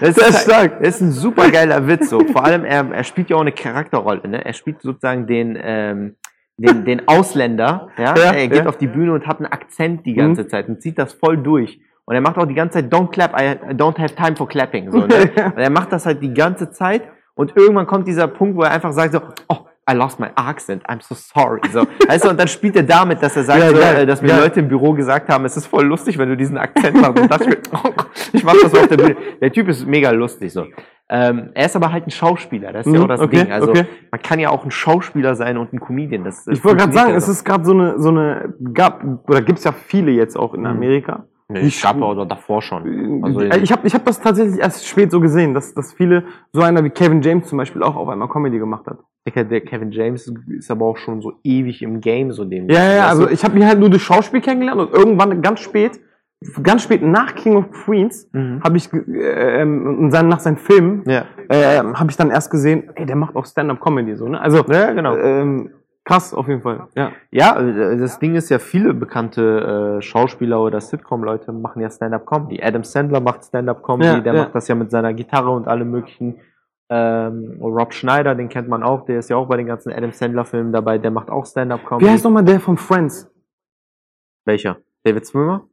[0.00, 0.80] das ist stark.
[0.80, 2.10] Das ist ein super geiler Witz.
[2.10, 2.18] So.
[2.18, 4.26] Vor allem, er, er spielt ja auch eine Charakterrolle.
[4.26, 4.44] Ne?
[4.44, 6.16] Er spielt sozusagen den, ähm,
[6.56, 7.90] den, den Ausländer.
[7.96, 8.16] Ja?
[8.16, 8.66] Ja, er geht ja.
[8.66, 11.78] auf die Bühne und hat einen Akzent die ganze Zeit und zieht das voll durch.
[12.06, 14.90] Und er macht auch die ganze Zeit, don't clap, I don't have time for clapping.
[14.90, 15.30] So, ne?
[15.54, 17.02] Und er macht das halt die ganze Zeit
[17.34, 20.86] und irgendwann kommt dieser Punkt, wo er einfach sagt so, oh, I lost my accent,
[20.88, 21.60] I'm so sorry.
[21.72, 24.06] So, weißt du, und dann spielt er damit, dass er sagt, Ja, so, geil, äh,
[24.06, 24.40] dass mir geil.
[24.40, 27.18] Leute im Büro gesagt haben, es ist voll lustig, wenn du diesen Akzent machst.
[27.20, 27.90] Und dachte ich, oh
[28.32, 29.16] ich mach das auf der Bühne.
[29.40, 30.66] Der Typ ist mega lustig so.
[31.10, 33.52] Ähm, er ist aber halt ein Schauspieler, das ist ja Mhm, auch das okay, Ding.
[33.52, 33.84] Also okay.
[34.10, 36.24] man kann ja auch ein Schauspieler sein und ein Comedian.
[36.24, 39.04] Das, das Ich wollte gerade sagen, ja es ist gerade so eine, so eine, gab,
[39.28, 41.24] oder gibt's ja viele jetzt auch in Amerika.
[41.54, 43.22] Nee, ich gab oder davor schon.
[43.24, 46.24] Also, Äh, ich habe ich hab das tatsächlich erst spät so gesehen, dass, dass viele,
[46.52, 48.98] so einer wie Kevin James zum Beispiel auch auf einmal Comedy gemacht hat.
[49.26, 52.68] Der Kevin James ist aber auch schon so ewig im Game, so dem.
[52.68, 55.98] Ja, ja, also ich habe ihn halt nur durch Schauspiel kennengelernt und irgendwann ganz spät,
[56.62, 58.60] ganz spät nach King of Queens, Mhm.
[58.62, 61.24] habe ich äh, ähm, und dann nach seinen Filmen, Ja.
[61.48, 64.38] äh, habe ich dann erst gesehen, ey, der macht auch Stand-up-Comedy so, ne?
[64.40, 65.16] Also Ja, genau.
[65.16, 65.70] ähm,
[66.04, 66.88] krass auf jeden Fall.
[66.94, 67.12] Ja.
[67.30, 72.62] Ja, äh, das Ding ist ja, viele bekannte äh, Schauspieler oder Sitcom-Leute machen ja Stand-Up-Comedy.
[72.62, 74.42] Adam Sandler macht Stand-Up-Comedy, Ja, der ja.
[74.44, 76.40] macht das ja mit seiner Gitarre und allem möglichen.
[76.90, 80.12] Ähm, Rob Schneider, den kennt man auch, der ist ja auch bei den ganzen Adam
[80.12, 82.06] Sandler-Filmen dabei, der macht auch Stand-Up-Comedy.
[82.06, 83.30] Wie heißt nochmal der von Friends?
[84.44, 84.76] Welcher?
[85.02, 85.66] David Swimmer?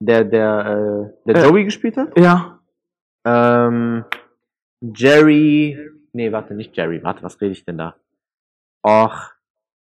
[0.00, 1.46] Der, der, äh, der Äh.
[1.46, 2.18] Joey gespielt hat?
[2.18, 2.60] Ja.
[3.26, 4.04] Ähm,
[4.80, 5.78] Jerry.
[6.12, 7.02] Nee, warte, nicht Jerry.
[7.02, 7.96] Warte, was rede ich denn da?
[8.86, 9.32] Och,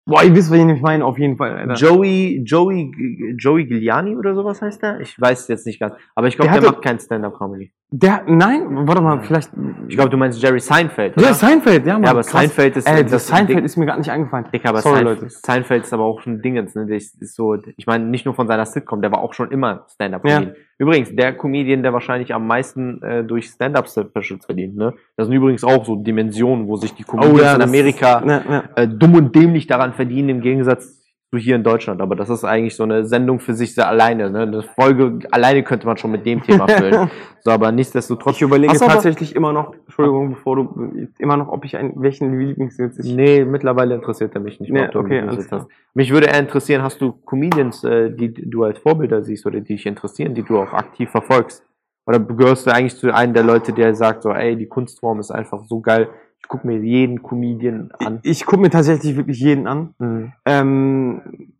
[0.09, 1.73] Boah, ihr wisst, wen ich meine, auf jeden Fall, Alter.
[1.73, 4.99] Joey, Joey, Joey Giuliani oder sowas heißt der?
[5.01, 5.93] Ich weiß jetzt nicht ganz.
[6.15, 7.71] Aber ich glaube, Der der, macht kein Stand-Up-Comedy.
[7.91, 9.49] Der, nein, warte mal, vielleicht.
[9.87, 11.15] Ich glaube, du meinst Jerry Seinfeld.
[11.19, 11.33] Ja, oder?
[11.33, 12.03] Seinfeld, ja, Mann.
[12.03, 12.31] Ja, aber krass.
[12.33, 14.45] Seinfeld ist- Ey, das das ist ein Seinfeld ist mir gerade nicht eingefallen.
[14.53, 15.33] Dicker, aber Sorry, Seinfeld, Leute.
[15.33, 16.85] Seinfeld ist aber auch schon ein Ding jetzt, ne?
[16.85, 19.49] Der ist, ist so, ich meine, nicht nur von seiner Sitcom, der war auch schon
[19.49, 20.53] immer Stand-Up-Comedian.
[20.77, 24.93] Übrigens, der Comedian, der wahrscheinlich am meisten äh, durch Stand-Up-Specials verdient, ne?
[25.17, 28.41] Das sind übrigens auch so Dimensionen, wo sich die Comedians in Oh das- Amerika Ja,
[28.47, 28.63] ja.
[28.75, 30.98] äh, dumm und dämlich daran verdienen, im Gegensatz
[31.31, 32.01] zu hier in Deutschland.
[32.01, 34.29] Aber das ist eigentlich so eine Sendung für sich alleine.
[34.29, 34.41] Ne?
[34.41, 37.09] Eine Folge alleine könnte man schon mit dem Thema füllen.
[37.41, 38.37] so, aber nichtsdestotrotz.
[38.37, 42.37] Ich überlege aber- tatsächlich immer noch, Entschuldigung, bevor du, immer noch, ob ich einen, welchen
[42.37, 43.15] Lieblingssitz ich.
[43.15, 44.71] Nee, mittlerweile interessiert er mich nicht.
[44.71, 45.67] Nee, ob okay, alles hast.
[45.93, 49.73] Mich würde eher interessieren, hast du Comedians, äh, die du als Vorbilder siehst oder die
[49.75, 51.63] dich interessieren, die du auch aktiv verfolgst?
[52.07, 55.29] Oder gehörst du eigentlich zu einem der Leute, der sagt so, ey, die Kunstform ist
[55.29, 56.09] einfach so geil,
[56.41, 58.19] ich gucke mir jeden Comedian an.
[58.23, 59.93] Ich gucke mir tatsächlich wirklich jeden an.
[59.99, 60.33] Mhm.
[60.45, 61.53] Ähm,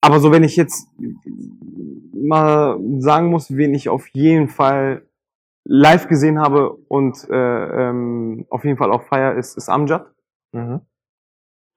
[0.00, 0.88] aber so, wenn ich jetzt
[2.12, 5.02] mal sagen muss, wen ich auf jeden Fall
[5.64, 10.06] live gesehen habe und äh, ähm, auf jeden Fall auch feier, ist, ist Amjad.
[10.52, 10.80] Mhm.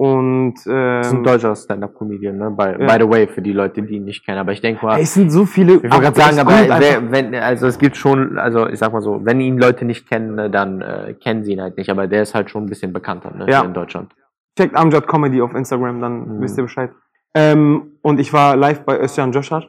[0.02, 2.52] Und Das ist ein ähm, deutscher Stand-Up-Comedian, ne?
[2.52, 2.88] By, Ja.
[2.98, 4.38] by the way, für die Leute, die ihn nicht kennen.
[4.40, 5.74] Aber ich denke mal, es sind so viele.
[5.74, 9.02] Ich wollte gerade sagen, aber wer, wenn, also es gibt schon, also ich sag mal
[9.02, 12.08] so, wenn ihn Leute nicht kennen, ne, dann äh, kennen sie ihn halt nicht, aber
[12.08, 13.62] der ist halt schon ein bisschen bekannter, ne, Ja.
[13.62, 14.14] in Deutschland.
[14.58, 16.42] checkt Amjad Comedy auf Instagram, dann Mhm.
[16.42, 16.92] wisst ihr Bescheid.
[17.36, 19.68] Ähm, und ich war live bei Özcan Joshar.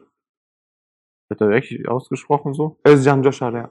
[1.28, 2.76] Wird er wirklich ausgesprochen so?
[2.87, 3.68] Özcan Joshar, ja.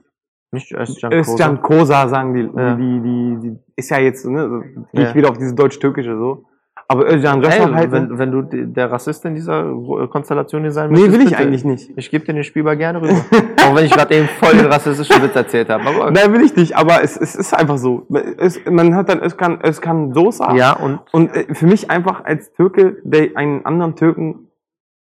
[0.52, 2.74] Nicht Özcan Özcan Kosa sagen die, Ja.
[2.74, 5.08] die, die, die, ist ja jetzt, ne, so, gehe Ja.
[5.08, 6.44] ich wieder auf diese deutsch-türkische so.
[6.90, 10.72] Aber Özcan Ey, Joshar halt, wenn, wenn du der Rassist in dieser äh, Konstellation hier
[10.72, 11.36] sein nee, will ich bitte.
[11.36, 11.92] eigentlich nicht.
[11.94, 13.14] Ich gebe dir den Spielball gerne rüber.
[13.64, 15.84] Auch wenn ich gerade eben voll den rassistischen Witz erzählt habe.
[15.84, 18.08] Aber Nein, will ich nicht, aber es, es ist einfach so.
[18.38, 20.52] Es, man hört dann Özcan, Özcan Sosa.
[20.56, 24.48] ja, und Und äh, für mich einfach als Türke, der einen anderen Türken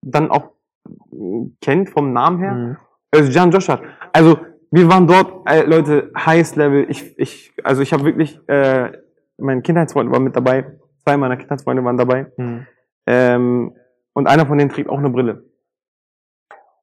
[0.03, 0.51] dann auch
[0.87, 2.77] äh, kennt vom Namen her, Mhm.
[3.17, 3.81] Özcan Joshar.
[4.13, 4.37] Also,
[4.71, 6.85] wir waren dort, äh, Leute, Highest Level.
[6.91, 8.93] Ich, ich, also ich habe wirklich, äh,
[9.39, 10.67] mein Kindheitsfreund war mit dabei.
[11.05, 12.27] Zwei meiner Kindheitsfreunde waren dabei.
[12.37, 12.67] Mhm.
[13.07, 13.77] Ähm,
[14.13, 15.45] und einer von denen trägt auch eine Brille.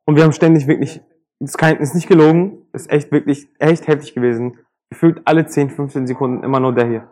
[0.06, 1.02] Und wir haben ständig wirklich,
[1.40, 4.58] ist, kein, ist nicht gelogen, ist echt wirklich, echt heftig gewesen.
[4.90, 7.08] Gefühlt alle 10, 15 Sekunden immer nur der hier.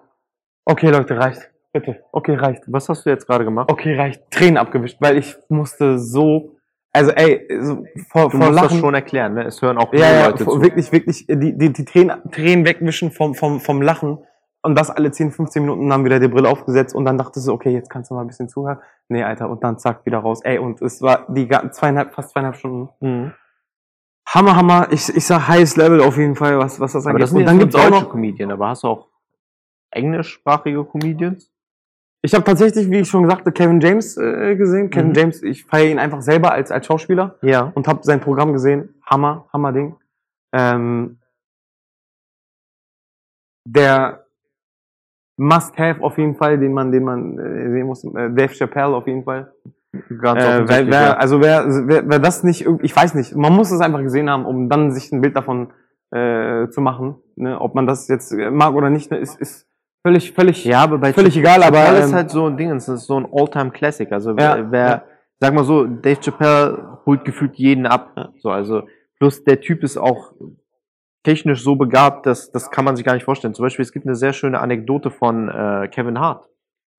[0.65, 1.51] Okay, Leute, reicht.
[1.73, 2.01] Bitte.
[2.13, 2.63] Okay, reicht.
[2.67, 3.69] Was hast du jetzt gerade gemacht?
[3.69, 4.31] Okay, reicht.
[4.31, 6.55] Tränen abgewischt, weil ich musste so,
[6.93, 8.79] also ey, so vor, Du vor musst das Lachen.
[8.79, 9.43] schon erklären, ne?
[9.43, 10.61] Es hören auch ja, ja, Leute vor- zu.
[10.61, 14.19] wirklich, wirklich, die, die, die Tränen, Tränen wegwischen vom, vom, vom Lachen.
[14.65, 17.53] Und das alle 10, 15 Minuten dann wieder die Brille aufgesetzt und dann dachte so,
[17.53, 18.79] okay, jetzt kannst du mal ein bisschen zuhören.
[19.09, 20.41] Nee, Alter, und dann zack, wieder raus.
[20.43, 22.89] Ey, und es war die zweieinhalb, fast zweieinhalb Stunden.
[22.99, 23.31] Mhm.
[24.27, 24.87] Hammer, Hammer.
[24.91, 27.23] Ich, ich sag highest level auf jeden Fall, was, was das Aber angeht.
[27.23, 29.07] das sind und dann nur gibt's auch deutsche noch, Comedian, aber hast du auch
[29.91, 31.51] englischsprachige Comedians?
[32.23, 34.89] ich habe tatsächlich, wie ich schon sagte, Kevin James äh, gesehen.
[34.89, 35.13] Kevin Mhm.
[35.13, 37.71] James, ich feiere ihn einfach selber als, als Schauspieler Ja.
[37.75, 38.95] und habe sein Programm gesehen.
[39.05, 39.95] Hammer, Hammer Ding.
[40.51, 41.19] Ähm,
[43.67, 44.24] der
[45.37, 48.03] Must-Have auf jeden Fall, den man, den man äh, sehen muss.
[48.03, 49.51] Äh, Dave Chappelle auf jeden Fall.
[50.21, 51.13] Ganz Äh, wer, wer, ja.
[51.13, 54.45] also wer, wer, wer das nicht, ich weiß nicht, man muss es einfach gesehen haben,
[54.45, 55.71] um dann sich ein Bild davon
[56.11, 57.15] äh, zu machen.
[57.35, 57.59] Ne?
[57.59, 59.67] Ob man das jetzt äh, mag oder nicht, ne, ist, ist
[60.05, 60.63] völlig, völlig.
[60.65, 62.87] Ja, aber bei Völlig Chapp- egal, aber, Chappelle ist ähm, halt so ein Ding, es
[62.87, 64.11] ist so ein All-Time-Classic.
[64.11, 65.03] Also Ja, wer, wer ja.
[65.39, 68.31] sag mal so, Dave Chappelle holt gefühlt jeden ab.
[68.39, 68.83] So, also
[69.17, 70.33] plus der Typ ist auch
[71.25, 73.53] technisch so begabt, dass das kann man sich gar nicht vorstellen.
[73.53, 76.47] Zum Beispiel, es gibt eine sehr schöne Anekdote von äh, Kevin Hart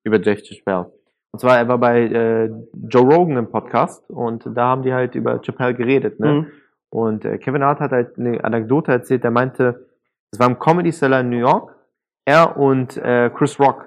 [0.04, 0.92] über Dave Chappelle.
[1.32, 2.50] Und zwar, er war bei äh,
[2.88, 6.18] Joe Rogan im Podcast und da haben die halt über Chappelle geredet.
[6.18, 6.32] Ne?
[6.32, 6.46] Mhm.
[6.90, 9.86] Und äh, Kevin Hart hat halt eine Anekdote erzählt, der meinte,
[10.32, 11.74] es war im Comedy Cellar in New York,
[12.24, 13.86] er und äh, Chris Rock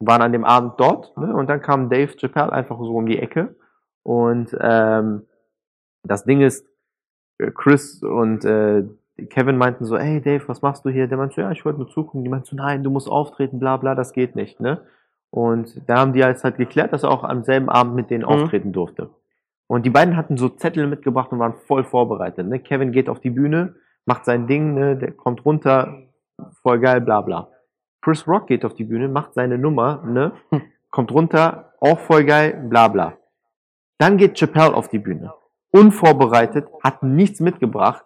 [0.00, 1.34] waren an dem Abend dort ne?
[1.34, 3.56] und dann kam Dave Chappelle einfach so um die Ecke
[4.02, 5.26] und ähm,
[6.02, 6.66] das Ding ist,
[7.38, 8.84] äh, Chris und äh,
[9.30, 11.06] Kevin meinten so, hey Dave, was machst du hier?
[11.08, 12.22] Der meinte so, ja, ich wollte nur zugucken.
[12.22, 14.82] Die meinten so, nein, du musst auftreten, bla bla, das geht nicht, ne?
[15.30, 18.24] Und da haben die jetzt halt geklärt, dass er auch am selben Abend mit denen
[18.24, 18.28] Mhm.
[18.30, 19.10] auftreten durfte.
[19.66, 22.46] Und die beiden hatten so Zettel mitgebracht und waren voll vorbereitet.
[22.46, 22.60] Ne?
[22.60, 24.96] Kevin geht auf die Bühne, macht sein Ding, ne?
[24.96, 26.02] der kommt runter,
[26.62, 27.48] voll geil, bla bla.
[28.00, 30.32] Chris Rock geht auf die Bühne, macht seine Nummer, ne?
[30.90, 33.14] kommt runter, auch voll geil, bla bla.
[33.98, 35.32] Dann geht Chappelle auf die Bühne,
[35.72, 38.04] unvorbereitet, hat nichts mitgebracht.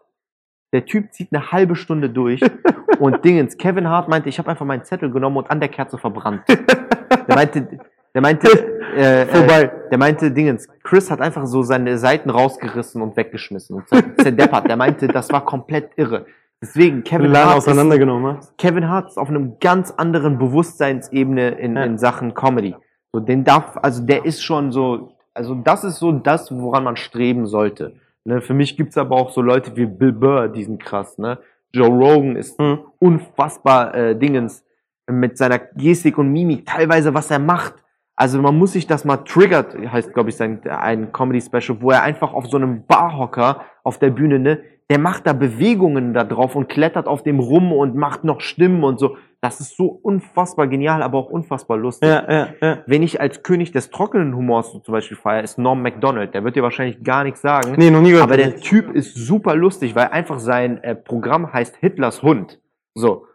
[0.73, 2.41] Der Typ zieht eine halbe Stunde durch
[3.01, 3.57] und Dingens.
[3.59, 6.43] Kevin Hart meinte, ich habe einfach meinen Zettel genommen und an der Kerze verbrannt.
[6.49, 7.81] Der meinte,
[8.15, 8.49] der meinte,
[8.97, 9.23] äh.
[9.23, 10.69] Äh, der meinte Dingens.
[10.83, 14.69] Chris hat einfach so seine Seiten rausgerissen und weggeschmissen und zerdeppert.
[14.69, 16.27] Der meinte, das war komplett irre.
[16.63, 18.35] Deswegen, Kevin Hart, ist, auseinandergenommen.
[18.35, 18.41] ne?
[18.59, 21.85] Kevin Hart ist auf einem ganz anderen Bewusstseinsebene in, Ja.
[21.85, 22.75] in Sachen Comedy.
[23.13, 26.97] So, den darf, also der ist schon so, also das ist so das, woran man
[26.97, 27.95] streben sollte.
[28.25, 31.39] Ne, für mich gibt's aber auch so Leute wie Bill Burr, die sind krass, ne?
[31.73, 32.81] Joe Rogan ist Mhm.
[32.99, 34.65] unfassbar äh, Dingens
[35.11, 37.75] mit seiner Gestik und Mimik, teilweise was er macht.
[38.17, 41.91] Also man muss sich das mal triggert, heißt glaube ich sein ein Comedy Special, wo
[41.91, 46.25] er einfach auf so einem Barhocker auf der Bühne, ne, der macht da Bewegungen da
[46.25, 49.17] drauf und klettert auf dem rum und macht noch Stimmen und so.
[49.43, 52.07] Das ist so unfassbar genial, aber auch unfassbar lustig.
[52.09, 52.83] Ja, ja, ja.
[52.87, 56.35] Wenn ich als König des trockenen Humors so zum Beispiel feiere, ist Norm MacDonald.
[56.35, 57.75] Der wird dir wahrscheinlich gar nichts sagen.
[57.79, 58.25] Nee, noch nie gehört.
[58.25, 62.61] Aber der Typ ist super lustig, weil einfach sein äh, Programm heißt Hitlers Hund.
[62.95, 63.27] So.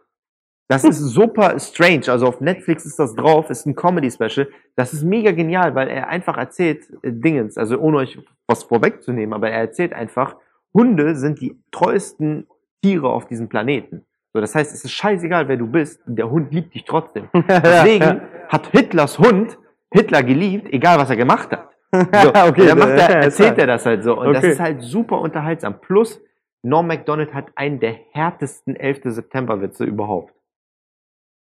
[0.68, 2.04] Das ist super strange.
[2.08, 4.48] Also auf Netflix ist das drauf, ist ein Comedy-Special.
[4.76, 9.32] Das ist mega genial, weil er einfach erzählt äh, Dingens, also ohne euch was vorwegzunehmen,
[9.32, 10.36] aber er erzählt einfach,
[10.72, 12.46] Hunde sind die treuesten
[12.80, 14.04] Tiere auf diesem Planeten.
[14.36, 17.30] So, das heißt, es ist scheißegal, wer du bist, der Hund liebt dich trotzdem.
[17.48, 19.56] Deswegen hat Hitlers Hund
[19.90, 21.70] Hitler geliebt, egal was er gemacht hat.
[22.22, 24.20] So, Okay, dann er, erzählt er das halt so.
[24.20, 24.52] Und das Okay.
[24.52, 25.80] ist halt super unterhaltsam.
[25.80, 26.20] Plus,
[26.62, 29.04] Norm MacDonald hat einen der härtesten 11.
[29.04, 30.34] September-Witze überhaupt.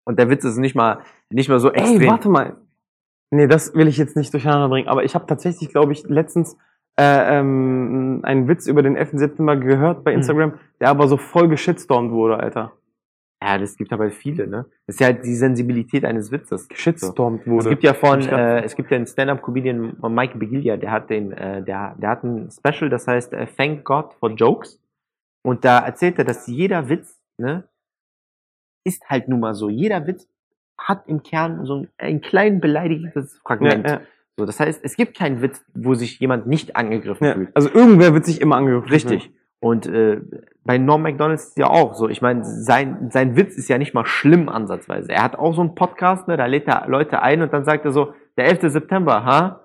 [0.06, 2.02] Und der Witz ist nicht mal, nicht mal so extrem.
[2.02, 2.58] Ey, warte mal.
[3.32, 6.58] Nee, das will ich jetzt nicht durcheinander bringen, aber ich habe tatsächlich, glaube ich, letztens
[7.00, 9.12] äh, ähm, einen Witz über den 11.
[9.14, 10.20] September gehört bei Hm.
[10.20, 12.74] Instagram, der aber so voll geschitstormt wurde, Alter.
[13.44, 14.66] Ja, das gibt aber viele, ne?
[14.88, 16.70] Das ist ja halt die Sensibilität eines Witzes.
[16.70, 17.70] Geschitstormt Es wurde.
[17.72, 21.62] gibt ja von, äh, es gibt ja einen Stand-up-Comedian, Mike Begilia, der hat den, äh,
[21.62, 24.80] der, der hat ein Special, das heißt äh, Thank God for Jokes.
[25.46, 27.66] Und da erzählt er, dass jeder Witz, ne,
[28.86, 29.70] ist halt nun mal so.
[29.70, 30.26] Jeder Witz
[30.78, 33.90] hat im Kern so ein, ein klein beleidigendes ja, Fragment.
[33.90, 34.02] ja,
[34.38, 37.34] So, das heißt, es gibt keinen Witz, wo sich jemand nicht angegriffen ja.
[37.34, 37.56] fühlt.
[37.56, 38.92] Also irgendwer wird sich immer angegriffen.
[38.92, 39.32] Richtig.
[39.60, 40.20] Und äh,
[40.66, 42.10] bei Norm MacDonald ist es ja auch so.
[42.10, 45.12] Ich meine, sein, sein Witz ist ja nicht mal schlimm ansatzweise.
[45.12, 47.86] Er hat auch so einen Podcast, ne, da lädt er Leute ein und dann sagt
[47.86, 48.74] er so, der 11.
[48.74, 49.62] September, ha?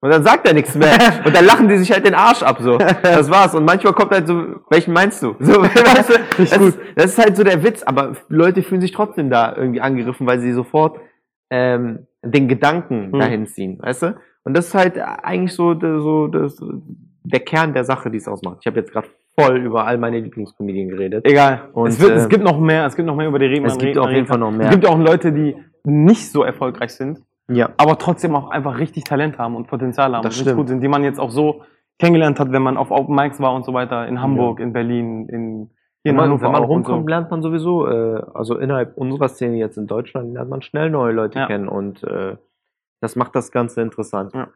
[0.00, 0.96] Und dann sagt er nichts mehr.
[1.24, 2.76] Und dann lachen die sich halt den Arsch ab, so.
[2.76, 3.54] Das war's.
[3.54, 5.36] Und manchmal kommt halt so, welchen meinst du?
[5.38, 8.90] So, weißt du, das, ist, das ist halt so der Witz, aber Leute fühlen sich
[8.90, 10.98] trotzdem da irgendwie angegriffen, weil sie sofort
[11.50, 13.18] ähm, den Gedanken Hm.
[13.18, 14.14] dahin ziehen, weißt du?
[14.44, 16.60] Und das ist halt eigentlich so, so das,
[17.24, 18.58] der Kern der Sache, die es ausmacht.
[18.60, 19.08] Ich habe jetzt gerade
[19.38, 21.24] voll über all meine Lieblingskomedien geredet.
[21.24, 21.68] Egal.
[21.72, 23.68] Und, es, wird, es äh, gibt noch mehr, es gibt noch mehr über die Redner.
[23.68, 24.66] es gibt auf jeden Fall noch mehr.
[24.66, 27.70] Es gibt auch Leute, die nicht so erfolgreich sind, Ja.
[27.76, 30.88] aber trotzdem auch einfach richtig Talent haben und Potenzial haben Das und gut sind, die
[30.88, 31.62] man jetzt auch so
[31.98, 35.28] kennengelernt hat, wenn man auf Open Mics war und so weiter, in Hamburg, in Berlin,
[35.28, 35.70] in
[36.04, 37.08] Wenn man, wenn man rumkommt, so.
[37.08, 41.12] lernt man sowieso, äh, also innerhalb unserer Szene jetzt in Deutschland, lernt man schnell neue
[41.12, 41.46] Leute Ja.
[41.46, 42.36] kennen und äh,
[43.00, 44.32] das macht das Ganze interessant.
[44.34, 44.48] Ja.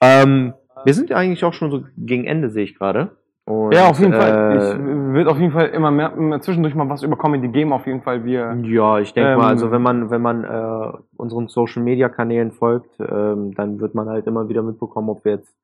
[0.00, 3.10] Ähm, wir sind ja eigentlich auch schon so gegen Ende, sehe ich gerade.
[3.46, 4.56] Und, Ja, auf jeden äh, Fall.
[4.56, 7.86] Ich wird auf jeden Fall immer mehr, immer zwischendurch mal was über Comedy geben, auf
[7.86, 8.24] jeden Fall.
[8.24, 12.08] Wir, Ja, ich denke Ähm, mal, also wenn man, wenn man äh, unseren Social Media
[12.08, 15.54] Kanälen folgt, ähm, dann wird man halt immer wieder mitbekommen, ob wir jetzt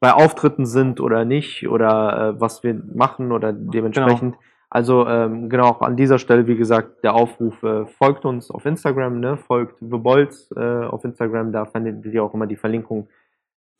[0.00, 4.36] bei Auftritten sind oder nicht oder äh, was wir machen oder dementsprechend.
[4.76, 8.66] Also ähm, genau auch an dieser Stelle, wie gesagt, der Aufruf, äh, folgt uns auf
[8.66, 9.38] Instagram, ne?
[9.38, 13.08] folgt The Bolts äh, auf Instagram, da findet ihr auch immer die Verlinkung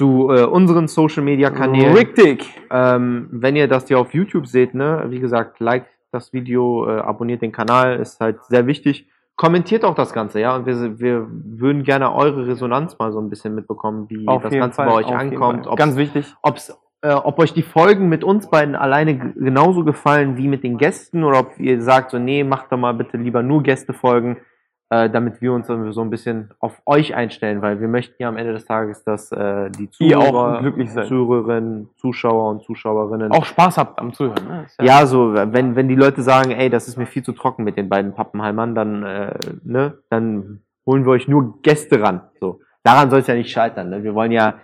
[0.00, 1.94] zu äh, unseren Social Media Kanälen.
[1.94, 2.48] Richtig.
[2.70, 7.00] Ähm, wenn ihr das hier auf YouTube seht, ne, wie gesagt, liked das Video, äh,
[7.00, 9.06] abonniert den Kanal, ist halt sehr wichtig.
[9.36, 13.28] Kommentiert auch das Ganze, ja, und wir, wir würden gerne eure Resonanz mal so ein
[13.28, 16.34] bisschen mitbekommen, wie Auf das Ganze Fall, bei euch ankommt, Ganz wichtig.
[16.40, 16.74] ob's,
[17.06, 21.22] äh, ob euch die Folgen mit uns beiden alleine genauso gefallen wie mit den Gästen
[21.22, 24.38] oder ob ihr sagt, so, nee, macht doch mal bitte lieber nur Gästefolgen,
[24.90, 28.36] äh, damit wir uns so ein bisschen auf euch einstellen, weil wir möchten ja am
[28.36, 30.60] Ende des Tages, dass äh, die Zuhörer.
[31.06, 34.44] Zuhörerinnen, Zuschauer und Zuschauerinnen Auch Spaß habt am Zuhören.
[34.48, 34.64] Ne?
[34.64, 37.62] Ist ja, so, wenn, wenn die Leute sagen, ey, das ist mir viel zu trocken
[37.62, 42.22] mit den beiden Pappenheimern, dann, äh, ne, dann holen wir euch nur Gäste ran.
[42.40, 42.58] So.
[42.82, 43.90] Daran soll es ja nicht scheitern.
[43.90, 44.02] Ne?
[44.02, 44.54] Wir wollen ja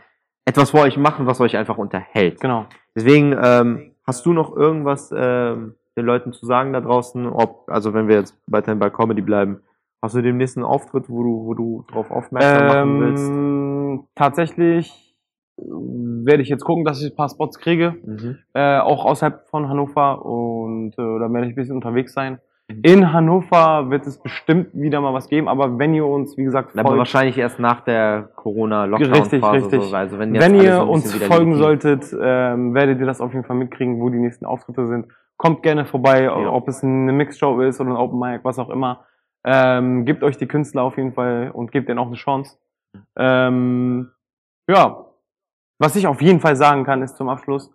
[0.44, 2.40] etwas für euch machen, was euch einfach unterhält.
[2.40, 2.66] Genau.
[2.94, 7.94] Deswegen, ähm, hast du noch irgendwas ähm, den Leuten zu sagen da draußen, ob, also
[7.94, 9.60] wenn wir jetzt weiterhin bei Comedy bleiben,
[10.02, 13.28] hast du den nächsten Auftritt, wo du, wo du drauf aufmerksam machen willst?
[13.30, 15.14] Ähm, tatsächlich
[15.56, 18.38] werde ich jetzt gucken, dass ich ein paar Spots kriege, Mhm.
[18.54, 22.40] äh, auch außerhalb von Hannover und äh, da werde ich ein bisschen unterwegs sein.
[22.76, 22.80] Mhm.
[22.82, 26.72] In Hannover wird es bestimmt wieder mal was geben, aber wenn ihr uns, wie gesagt,
[26.72, 29.32] Aber folgt, wahrscheinlich erst nach der Corona-Lockdown-Phase.
[29.32, 29.82] Richtig, richtig.
[29.82, 33.44] So, also wenn, wenn ihr so uns folgen solltet, ähm, werdet ihr das auf jeden
[33.44, 35.06] Fall mitkriegen, wo die nächsten Auftritte sind.
[35.36, 39.04] Kommt gerne vorbei, ob es eine Mixshow ist oder ein Open Mic, was auch immer.
[39.44, 42.58] Ähm, gebt euch die Künstler auf jeden Fall und gebt denen auch eine Chance.
[43.16, 44.10] Ähm,
[44.68, 45.06] ja,
[45.80, 47.72] was ich auf jeden Fall sagen kann, ist zum Abschluss.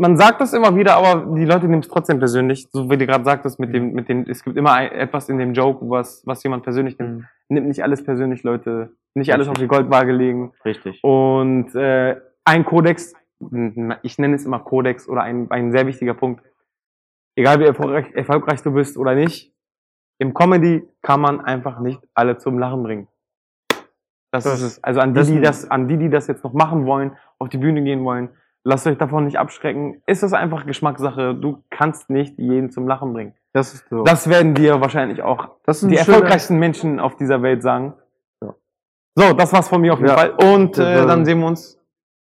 [0.00, 2.66] Man sagt das immer wieder, aber die Leute nehmen es trotzdem persönlich.
[2.72, 5.36] So wie du gerade sagtest, mit dem, mit dem, es gibt immer ein, etwas in
[5.36, 7.18] dem Joke, was, was jemand persönlich nimmt.
[7.18, 7.26] Mhm.
[7.50, 8.94] Nimmt nicht alles persönlich, Leute.
[9.14, 10.52] Nicht alles auf die Goldwaage legen.
[10.64, 11.04] Richtig.
[11.04, 13.12] Und äh, ein Kodex,
[14.02, 16.42] ich nenne es immer Kodex oder ein, ein sehr wichtiger Punkt,
[17.36, 19.52] egal wie erfolgreich, erfolgreich du bist oder nicht,
[20.18, 23.08] im Comedy kann man einfach nicht alle zum Lachen bringen.
[24.32, 24.84] Das, Das- ist es.
[24.84, 27.58] Also an die, die das, an die, die das jetzt noch machen wollen, auf die
[27.58, 28.30] Bühne gehen wollen,
[28.64, 30.02] lasst euch davon nicht abschrecken.
[30.06, 31.34] Ist das einfach Geschmackssache.
[31.34, 33.34] Du kannst nicht jeden zum Lachen bringen.
[33.52, 34.04] Das ist so.
[34.04, 35.48] Das werden dir wahrscheinlich auch
[35.82, 37.94] die erfolgreichsten Menschen auf dieser Welt sagen.
[38.42, 38.54] Ja.
[39.16, 40.16] So, das war's von mir auf jeden Ja.
[40.16, 40.30] Fall.
[40.54, 41.78] Und äh, äh, dann sehen wir uns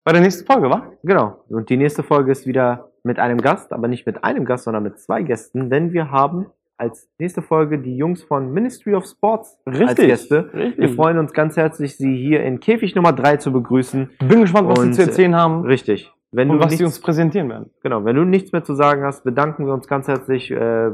[0.03, 0.87] bei der nächsten Folge, wa?
[1.03, 1.43] Genau.
[1.49, 4.83] Und die nächste Folge ist wieder mit einem Gast, aber nicht mit einem Gast, sondern
[4.83, 9.57] mit zwei Gästen, denn wir haben als nächste Folge die Jungs von Ministry of Sports
[9.65, 10.49] als Gäste.
[10.53, 10.77] Richtig.
[10.77, 14.09] Wir freuen uns ganz herzlich, Sie hier in Käfig Nummer 3 zu begrüßen.
[14.27, 16.11] Bin gespannt, was Und, sie zu erzählen haben Richtig.
[16.33, 17.69] Wenn und du was sie uns nichts, präsentieren werden.
[17.81, 20.91] genau, wenn du nichts mehr zu sagen hast, bedanken wir uns ganz herzlich äh,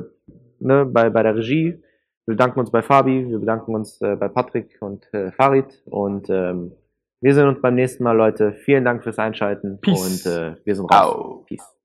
[0.60, 1.82] ne, bei, bei der Regie.
[2.26, 6.30] Wir bedanken uns bei Fabi, wir bedanken uns äh, bei Patrick und äh, Farid und
[6.30, 6.74] ähm,
[7.22, 8.54] wir sehen uns beim nächsten Mal, Leute.
[8.54, 10.26] Vielen Dank fürs Einschalten Peace.
[10.26, 11.16] und äh, wir sind raus.
[11.16, 11.44] Au.
[11.48, 11.79] Peace.